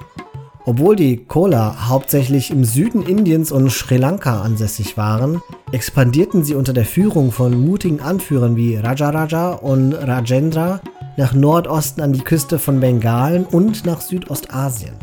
[0.64, 6.72] Obwohl die Kola hauptsächlich im Süden Indiens und Sri Lanka ansässig waren, expandierten sie unter
[6.72, 10.80] der Führung von mutigen Anführern wie Rajaraja und Rajendra
[11.16, 14.94] nach Nordosten an die Küste von Bengalen und nach Südostasien.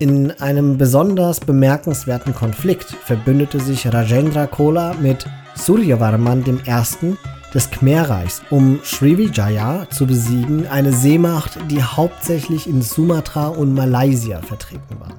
[0.00, 5.26] In einem besonders bemerkenswerten Konflikt verbündete sich Rajendra Kola mit
[5.56, 7.16] Suryavarman I
[7.52, 15.00] des Khmerreichs, um Srivijaya zu besiegen, eine Seemacht, die hauptsächlich in Sumatra und Malaysia vertreten
[15.00, 15.14] war.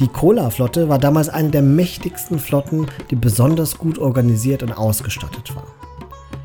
[0.00, 5.66] Die Kola-Flotte war damals eine der mächtigsten Flotten, die besonders gut organisiert und ausgestattet war.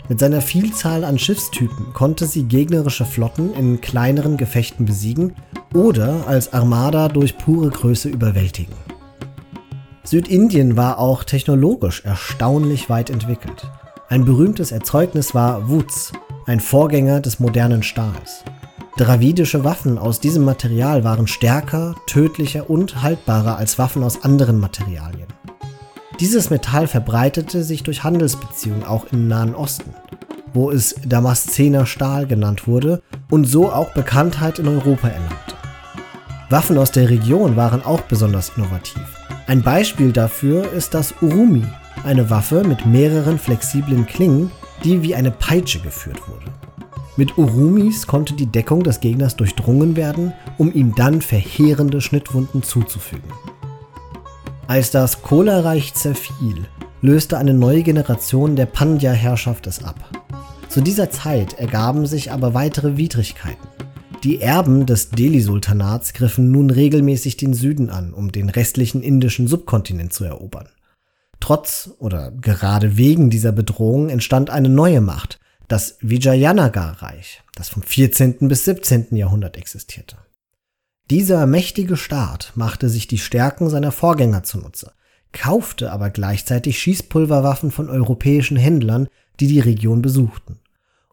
[0.08, 5.36] Mit seiner Vielzahl an Schiffstypen konnte sie gegnerische Flotten in kleineren Gefechten besiegen
[5.74, 8.74] oder als Armada durch pure Größe überwältigen.
[10.04, 13.70] Südindien war auch technologisch erstaunlich weit entwickelt.
[14.10, 16.12] Ein berühmtes Erzeugnis war Wuz,
[16.46, 18.44] ein Vorgänger des modernen Stahls.
[18.98, 25.28] Dravidische Waffen aus diesem Material waren stärker, tödlicher und haltbarer als Waffen aus anderen Materialien.
[26.20, 29.94] Dieses Metall verbreitete sich durch Handelsbeziehungen auch im Nahen Osten,
[30.54, 35.61] wo es Damaszener Stahl genannt wurde und so auch Bekanntheit in Europa erlangte.
[36.52, 39.02] Waffen aus der Region waren auch besonders innovativ.
[39.48, 41.64] Ein Beispiel dafür ist das Urumi,
[42.04, 44.52] eine Waffe mit mehreren flexiblen Klingen,
[44.84, 46.46] die wie eine Peitsche geführt wurde.
[47.16, 53.32] Mit Urumis konnte die Deckung des Gegners durchdrungen werden, um ihm dann verheerende Schnittwunden zuzufügen.
[54.68, 56.66] Als das Kola-Reich zerfiel,
[57.02, 59.96] löste eine neue Generation der Pandya-Herrschaft es ab.
[60.68, 63.71] Zu dieser Zeit ergaben sich aber weitere Widrigkeiten.
[64.24, 70.14] Die Erben des Delhi-Sultanats griffen nun regelmäßig den Süden an, um den restlichen indischen Subkontinent
[70.14, 70.70] zu erobern.
[71.40, 78.48] Trotz oder gerade wegen dieser Bedrohung entstand eine neue Macht, das Vijayanagar-Reich, das vom 14.
[78.48, 79.16] bis 17.
[79.16, 80.18] Jahrhundert existierte.
[81.10, 84.92] Dieser mächtige Staat machte sich die Stärken seiner Vorgänger zunutze,
[85.32, 89.08] kaufte aber gleichzeitig Schießpulverwaffen von europäischen Händlern,
[89.40, 90.61] die die Region besuchten.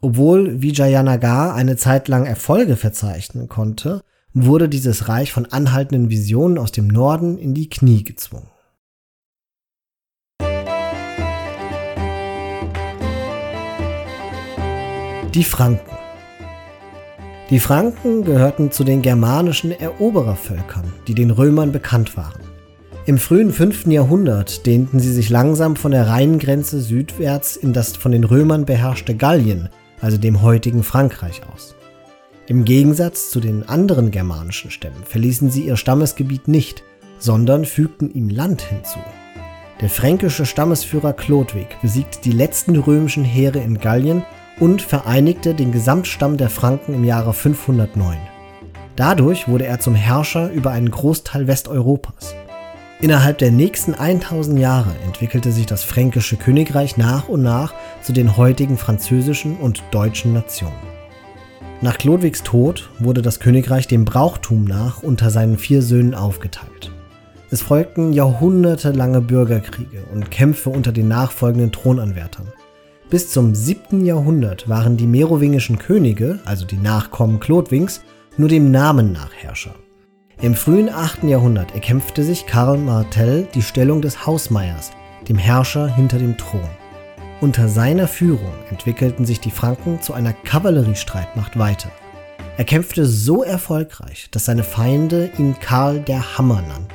[0.00, 6.70] Obwohl Vijayanagar eine Zeit lang Erfolge verzeichnen konnte, wurde dieses Reich von anhaltenden Visionen aus
[6.70, 8.48] dem Norden in die Knie gezwungen.
[15.34, 15.96] Die Franken.
[17.50, 22.40] Die Franken gehörten zu den germanischen Eroberervölkern, die den Römern bekannt waren.
[23.06, 23.86] Im frühen 5.
[23.86, 29.14] Jahrhundert dehnten sie sich langsam von der Rheingrenze südwärts in das von den Römern beherrschte
[29.14, 29.70] Gallien,
[30.00, 31.74] also dem heutigen Frankreich, aus.
[32.46, 36.82] Im Gegensatz zu den anderen germanischen Stämmen verließen sie ihr Stammesgebiet nicht,
[37.18, 39.00] sondern fügten ihm Land hinzu.
[39.80, 44.24] Der fränkische Stammesführer Chlodwig besiegte die letzten römischen Heere in Gallien
[44.58, 48.16] und vereinigte den Gesamtstamm der Franken im Jahre 509.
[48.96, 52.34] Dadurch wurde er zum Herrscher über einen Großteil Westeuropas.
[53.00, 57.72] Innerhalb der nächsten 1000 Jahre entwickelte sich das fränkische Königreich nach und nach
[58.02, 60.74] zu den heutigen französischen und deutschen Nationen.
[61.80, 66.90] Nach Chlodwigs Tod wurde das Königreich dem Brauchtum nach unter seinen vier Söhnen aufgeteilt.
[67.50, 72.52] Es folgten jahrhundertelange Bürgerkriege und Kämpfe unter den nachfolgenden Thronanwärtern.
[73.10, 74.04] Bis zum 7.
[74.04, 78.02] Jahrhundert waren die merowingischen Könige, also die Nachkommen Chlodwings,
[78.36, 79.74] nur dem Namen nach Herrscher.
[80.40, 81.24] Im frühen 8.
[81.24, 84.92] Jahrhundert erkämpfte sich Karl Martell die Stellung des Hausmeiers,
[85.28, 86.70] dem Herrscher hinter dem Thron.
[87.40, 91.90] Unter seiner Führung entwickelten sich die Franken zu einer Kavalleriestreitmacht weiter.
[92.56, 96.94] Er kämpfte so erfolgreich, dass seine Feinde ihn Karl der Hammer nannten.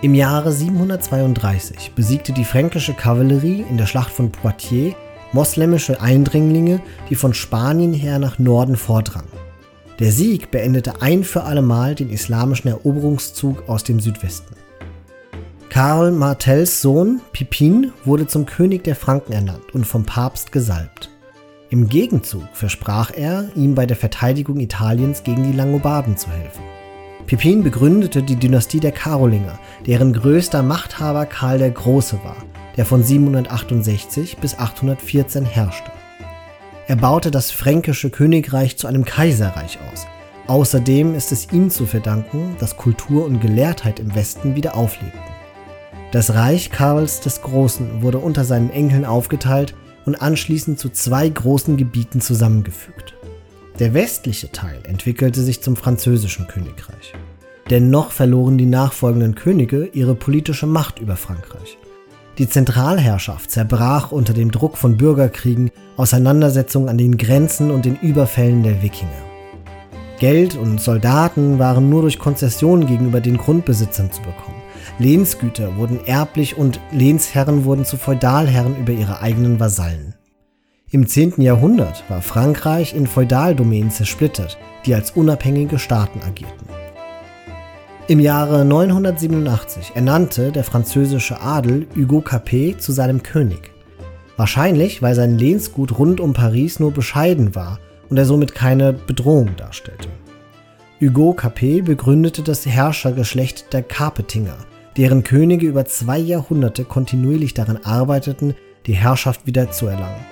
[0.00, 4.94] Im Jahre 732 besiegte die fränkische Kavallerie in der Schlacht von Poitiers
[5.32, 9.43] moslemische Eindringlinge, die von Spanien her nach Norden vordrangen.
[9.98, 14.54] Der Sieg beendete ein für allemal den islamischen Eroberungszug aus dem Südwesten.
[15.68, 21.10] Karl Martells Sohn Pipin wurde zum König der Franken ernannt und vom Papst gesalbt.
[21.70, 26.62] Im Gegenzug versprach er, ihm bei der Verteidigung Italiens gegen die Langobarden zu helfen.
[27.26, 32.36] Pipin begründete die Dynastie der Karolinger, deren größter Machthaber Karl der Große war
[32.76, 35.90] der von 768 bis 814 herrschte.
[36.86, 40.06] Er baute das fränkische Königreich zu einem Kaiserreich aus.
[40.46, 45.18] Außerdem ist es ihm zu verdanken, dass Kultur und Gelehrtheit im Westen wieder auflebten.
[46.12, 49.74] Das Reich Karls des Großen wurde unter seinen Enkeln aufgeteilt
[50.04, 53.14] und anschließend zu zwei großen Gebieten zusammengefügt.
[53.78, 57.14] Der westliche Teil entwickelte sich zum französischen Königreich.
[57.70, 61.78] Dennoch verloren die nachfolgenden Könige ihre politische Macht über Frankreich.
[62.36, 68.62] Die Zentralherrschaft zerbrach unter dem Druck von Bürgerkriegen, Auseinandersetzungen an den Grenzen und den Überfällen
[68.62, 69.10] der Wikinger.
[70.18, 74.62] Geld und Soldaten waren nur durch Konzessionen gegenüber den Grundbesitzern zu bekommen.
[74.98, 80.14] Lehnsgüter wurden erblich und Lehnsherren wurden zu Feudalherren über ihre eigenen Vasallen.
[80.90, 81.42] Im 10.
[81.42, 86.68] Jahrhundert war Frankreich in Feudaldomänen zersplittert, die als unabhängige Staaten agierten.
[88.06, 93.73] Im Jahre 987 ernannte der französische Adel Hugo Capet zu seinem König.
[94.36, 97.78] Wahrscheinlich, weil sein Lehnsgut rund um Paris nur bescheiden war
[98.08, 100.08] und er somit keine Bedrohung darstellte.
[101.00, 104.56] Hugo Capet begründete das Herrschergeschlecht der Capetinger,
[104.96, 108.54] deren Könige über zwei Jahrhunderte kontinuierlich daran arbeiteten,
[108.86, 110.24] die Herrschaft wieder zu erlangen.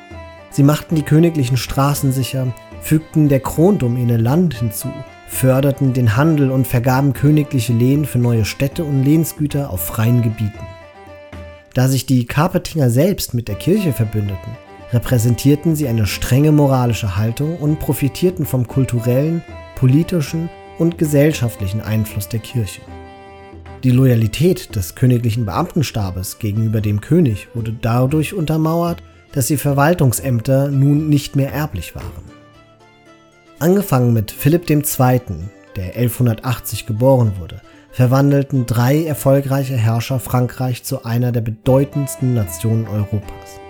[0.51, 4.89] Sie machten die königlichen Straßen sicher, fügten der Krondomäne Land hinzu
[5.33, 10.67] förderten den Handel und vergaben königliche Lehen für neue Städte und Lehnsgüter auf freien Gebieten.
[11.75, 14.57] Da sich die Carpetinger selbst mit der Kirche verbündeten,
[14.93, 19.43] repräsentierten sie eine strenge moralische Haltung und profitierten vom kulturellen,
[19.75, 22.83] politischen und gesellschaftlichen Einfluss der Kirche.
[23.85, 29.03] Die Loyalität des königlichen Beamtenstabes gegenüber dem König wurde dadurch untermauert,
[29.33, 32.05] dass die Verwaltungsämter nun nicht mehr erblich waren.
[33.59, 34.83] Angefangen mit Philipp II.,
[35.77, 37.63] der 1180 geboren wurde,
[37.93, 43.61] verwandelten drei erfolgreiche Herrscher Frankreich zu einer der bedeutendsten Nationen Europas.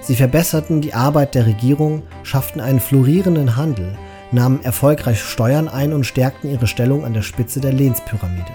[0.00, 3.96] Sie verbesserten die Arbeit der Regierung, schafften einen florierenden Handel,
[4.30, 8.52] nahmen erfolgreich Steuern ein und stärkten ihre Stellung an der Spitze der Lehnspyramide.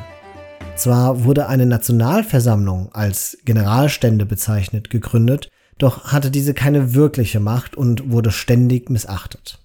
[0.76, 8.12] Zwar wurde eine Nationalversammlung als Generalstände bezeichnet gegründet, doch hatte diese keine wirkliche Macht und
[8.12, 9.60] wurde ständig missachtet.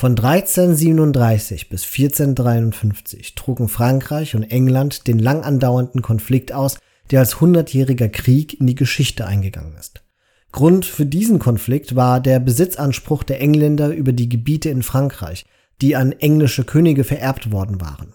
[0.00, 6.78] Von 1337 bis 1453 trugen Frankreich und England den lang andauernden Konflikt aus,
[7.10, 10.04] der als hundertjähriger Krieg in die Geschichte eingegangen ist.
[10.52, 15.46] Grund für diesen Konflikt war der Besitzanspruch der Engländer über die Gebiete in Frankreich,
[15.82, 18.14] die an englische Könige vererbt worden waren.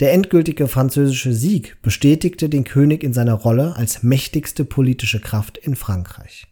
[0.00, 5.74] Der endgültige französische Sieg bestätigte den König in seiner Rolle als mächtigste politische Kraft in
[5.74, 6.48] Frankreich.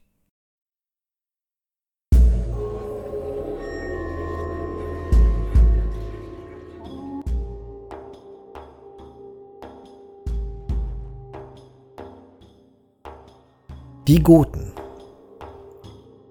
[14.09, 14.73] Die Goten.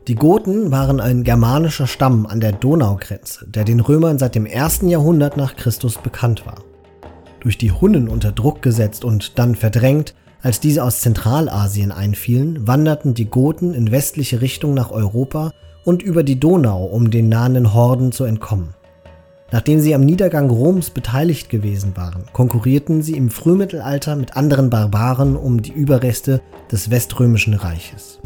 [0.08, 4.88] Die Goten waren ein germanischer Stamm an der Donaugrenze, der den Römern seit dem ersten
[4.88, 6.64] Jahrhundert nach Christus bekannt war.
[7.42, 13.14] Durch die Hunnen unter Druck gesetzt und dann verdrängt, als diese aus Zentralasien einfielen, wanderten
[13.14, 15.52] die Goten in westliche Richtung nach Europa
[15.84, 18.70] und über die Donau, um den nahenden Horden zu entkommen.
[19.52, 25.36] Nachdem sie am Niedergang Roms beteiligt gewesen waren, konkurrierten sie im Frühmittelalter mit anderen Barbaren
[25.36, 26.42] um die Überreste
[26.72, 28.20] des Weströmischen Reiches.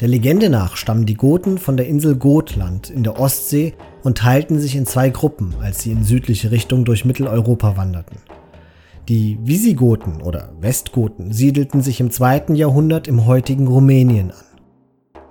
[0.00, 4.58] Der Legende nach stammen die Goten von der Insel Gotland in der Ostsee und teilten
[4.58, 8.18] sich in zwei Gruppen, als sie in südliche Richtung durch Mitteleuropa wanderten.
[9.08, 15.22] Die Visigoten oder Westgoten siedelten sich im zweiten Jahrhundert im heutigen Rumänien an.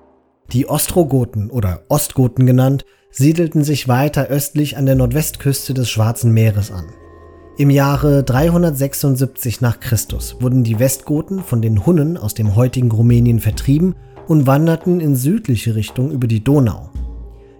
[0.54, 2.86] Die Ostrogoten oder Ostgoten genannt
[3.18, 6.86] siedelten sich weiter östlich an der Nordwestküste des Schwarzen Meeres an.
[7.58, 13.40] Im Jahre 376 nach Christus wurden die Westgoten von den Hunnen aus dem heutigen Rumänien
[13.40, 13.96] vertrieben
[14.28, 16.90] und wanderten in südliche Richtung über die Donau.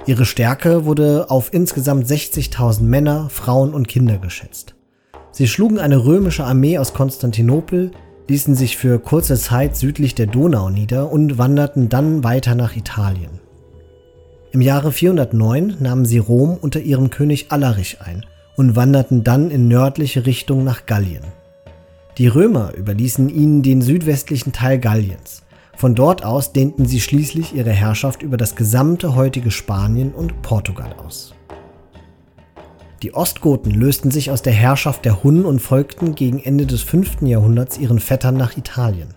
[0.06, 4.76] Ihre Stärke wurde auf insgesamt 60.000 Männer, Frauen und Kinder geschätzt.
[5.32, 7.92] Sie schlugen eine römische Armee aus Konstantinopel,
[8.28, 13.45] ließen sich für kurze Zeit südlich der Donau nieder und wanderten dann weiter nach Italien.
[14.56, 18.26] Im Jahre 409 nahmen sie Rom unter ihrem König Alaric ein
[18.56, 21.26] und wanderten dann in nördliche Richtung nach Gallien.
[22.18, 25.44] Die Römer überließen ihnen den südwestlichen Teil Galliens.
[25.76, 30.96] Von dort aus dehnten sie schließlich ihre Herrschaft über das gesamte heutige Spanien und Portugal
[31.06, 31.36] aus.
[33.04, 37.24] Die Ostgoten lösten sich aus der Herrschaft der Hunnen und folgten gegen Ende des 5.
[37.24, 39.10] Jahrhunderts ihren Vettern nach Italien.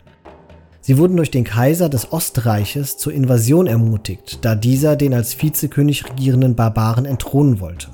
[0.88, 6.08] Sie wurden durch den Kaiser des Ostreiches zur Invasion ermutigt, da dieser den als Vizekönig
[6.08, 7.88] regierenden Barbaren entthronen wollte.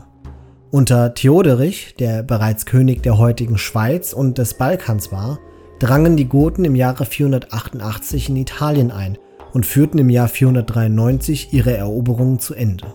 [0.71, 5.41] Unter Theoderich, der bereits König der heutigen Schweiz und des Balkans war,
[5.81, 9.19] drangen die Goten im Jahre 488 in Italien ein
[9.53, 12.87] und führten im Jahr 493 ihre Eroberungen zu Ende.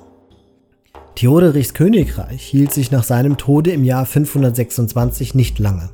[1.15, 5.89] Theoderichs Königreich hielt sich nach seinem Tode im Jahr 526 nicht lange.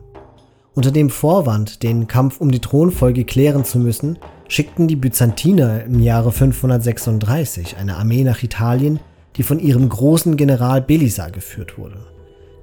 [0.76, 4.20] Unter dem Vorwand, den Kampf um die Thronfolge klären zu müssen,
[4.50, 9.00] schickten die Byzantiner im Jahre 536 eine Armee nach Italien,
[9.38, 12.00] die von ihrem großen General Belisar geführt wurde.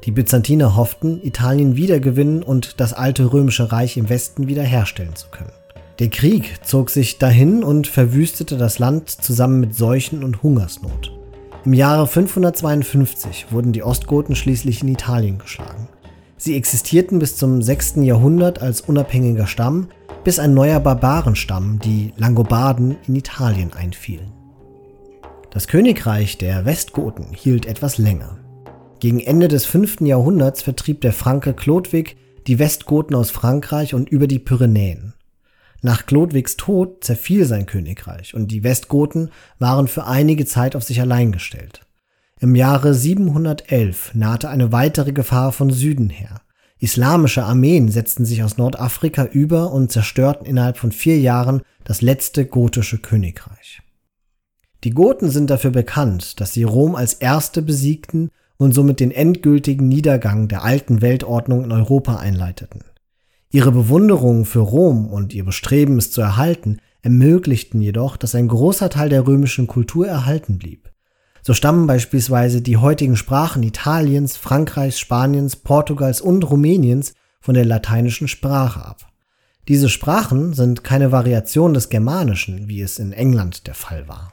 [0.05, 5.53] Die Byzantiner hofften, Italien wiedergewinnen und das alte römische Reich im Westen wiederherstellen zu können.
[5.99, 11.13] Der Krieg zog sich dahin und verwüstete das Land zusammen mit Seuchen und Hungersnot.
[11.65, 15.89] Im Jahre 552 wurden die Ostgoten schließlich in Italien geschlagen.
[16.45, 17.99] Sie existierten bis zum 6.
[17.99, 19.87] Jahrhundert als unabhängiger Stamm,
[20.25, 24.33] bis ein neuer Barbarenstamm, die Langobarden, in Italien einfielen.
[25.53, 28.41] Das Königreich der Westgoten hielt etwas länger.
[28.99, 30.01] Gegen Ende des 5.
[30.01, 32.17] Jahrhunderts vertrieb der Franke Chlodwig
[32.49, 35.15] die Westgoten aus Frankreich und über die Pyrenäen.
[35.81, 41.01] Nach Chlodwigs Tod zerfiel sein Königreich und die Westgoten waren für einige Zeit auf sich
[41.01, 41.87] allein gestellt.
[42.43, 46.41] Im Jahre 711 nahte eine weitere Gefahr von Süden her.
[46.81, 52.45] Islamische Armeen setzten sich aus Nordafrika über und zerstörten innerhalb von vier Jahren das letzte
[52.45, 53.81] gotische Königreich.
[54.83, 59.87] Die Goten sind dafür bekannt, dass sie Rom als erste besiegten und somit den endgültigen
[59.87, 62.83] Niedergang der alten Weltordnung in Europa einleiteten.
[63.53, 68.91] Ihre Bewunderung für Rom und ihr Bestreben, es zu erhalten, ermöglichten jedoch, dass ein großer
[68.91, 70.92] Teil der römischen Kultur erhalten blieb.
[71.43, 78.29] So stammen beispielsweise die heutigen Sprachen Italiens, Frankreichs, Spaniens, Portugals und Rumäniens von der lateinischen
[78.29, 79.13] Sprache ab.
[79.67, 84.33] Diese Sprachen sind keine Variation des Germanischen, wie es in England der Fall war.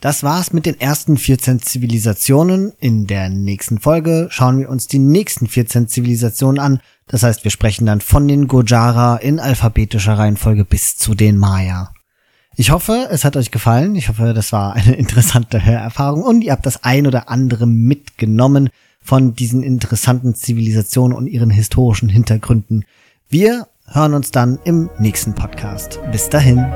[0.00, 2.72] Das war's mit den ersten 14 Zivilisationen.
[2.78, 6.80] In der nächsten Folge schauen wir uns die nächsten 14 Zivilisationen an.
[7.08, 11.92] Das heißt, wir sprechen dann von den Gojara in alphabetischer Reihenfolge bis zu den Maya.
[12.60, 13.94] Ich hoffe, es hat euch gefallen.
[13.94, 18.70] Ich hoffe, das war eine interessante Hörerfahrung und ihr habt das ein oder andere mitgenommen
[19.00, 22.84] von diesen interessanten Zivilisationen und ihren historischen Hintergründen.
[23.28, 26.00] Wir hören uns dann im nächsten Podcast.
[26.10, 26.66] Bis dahin.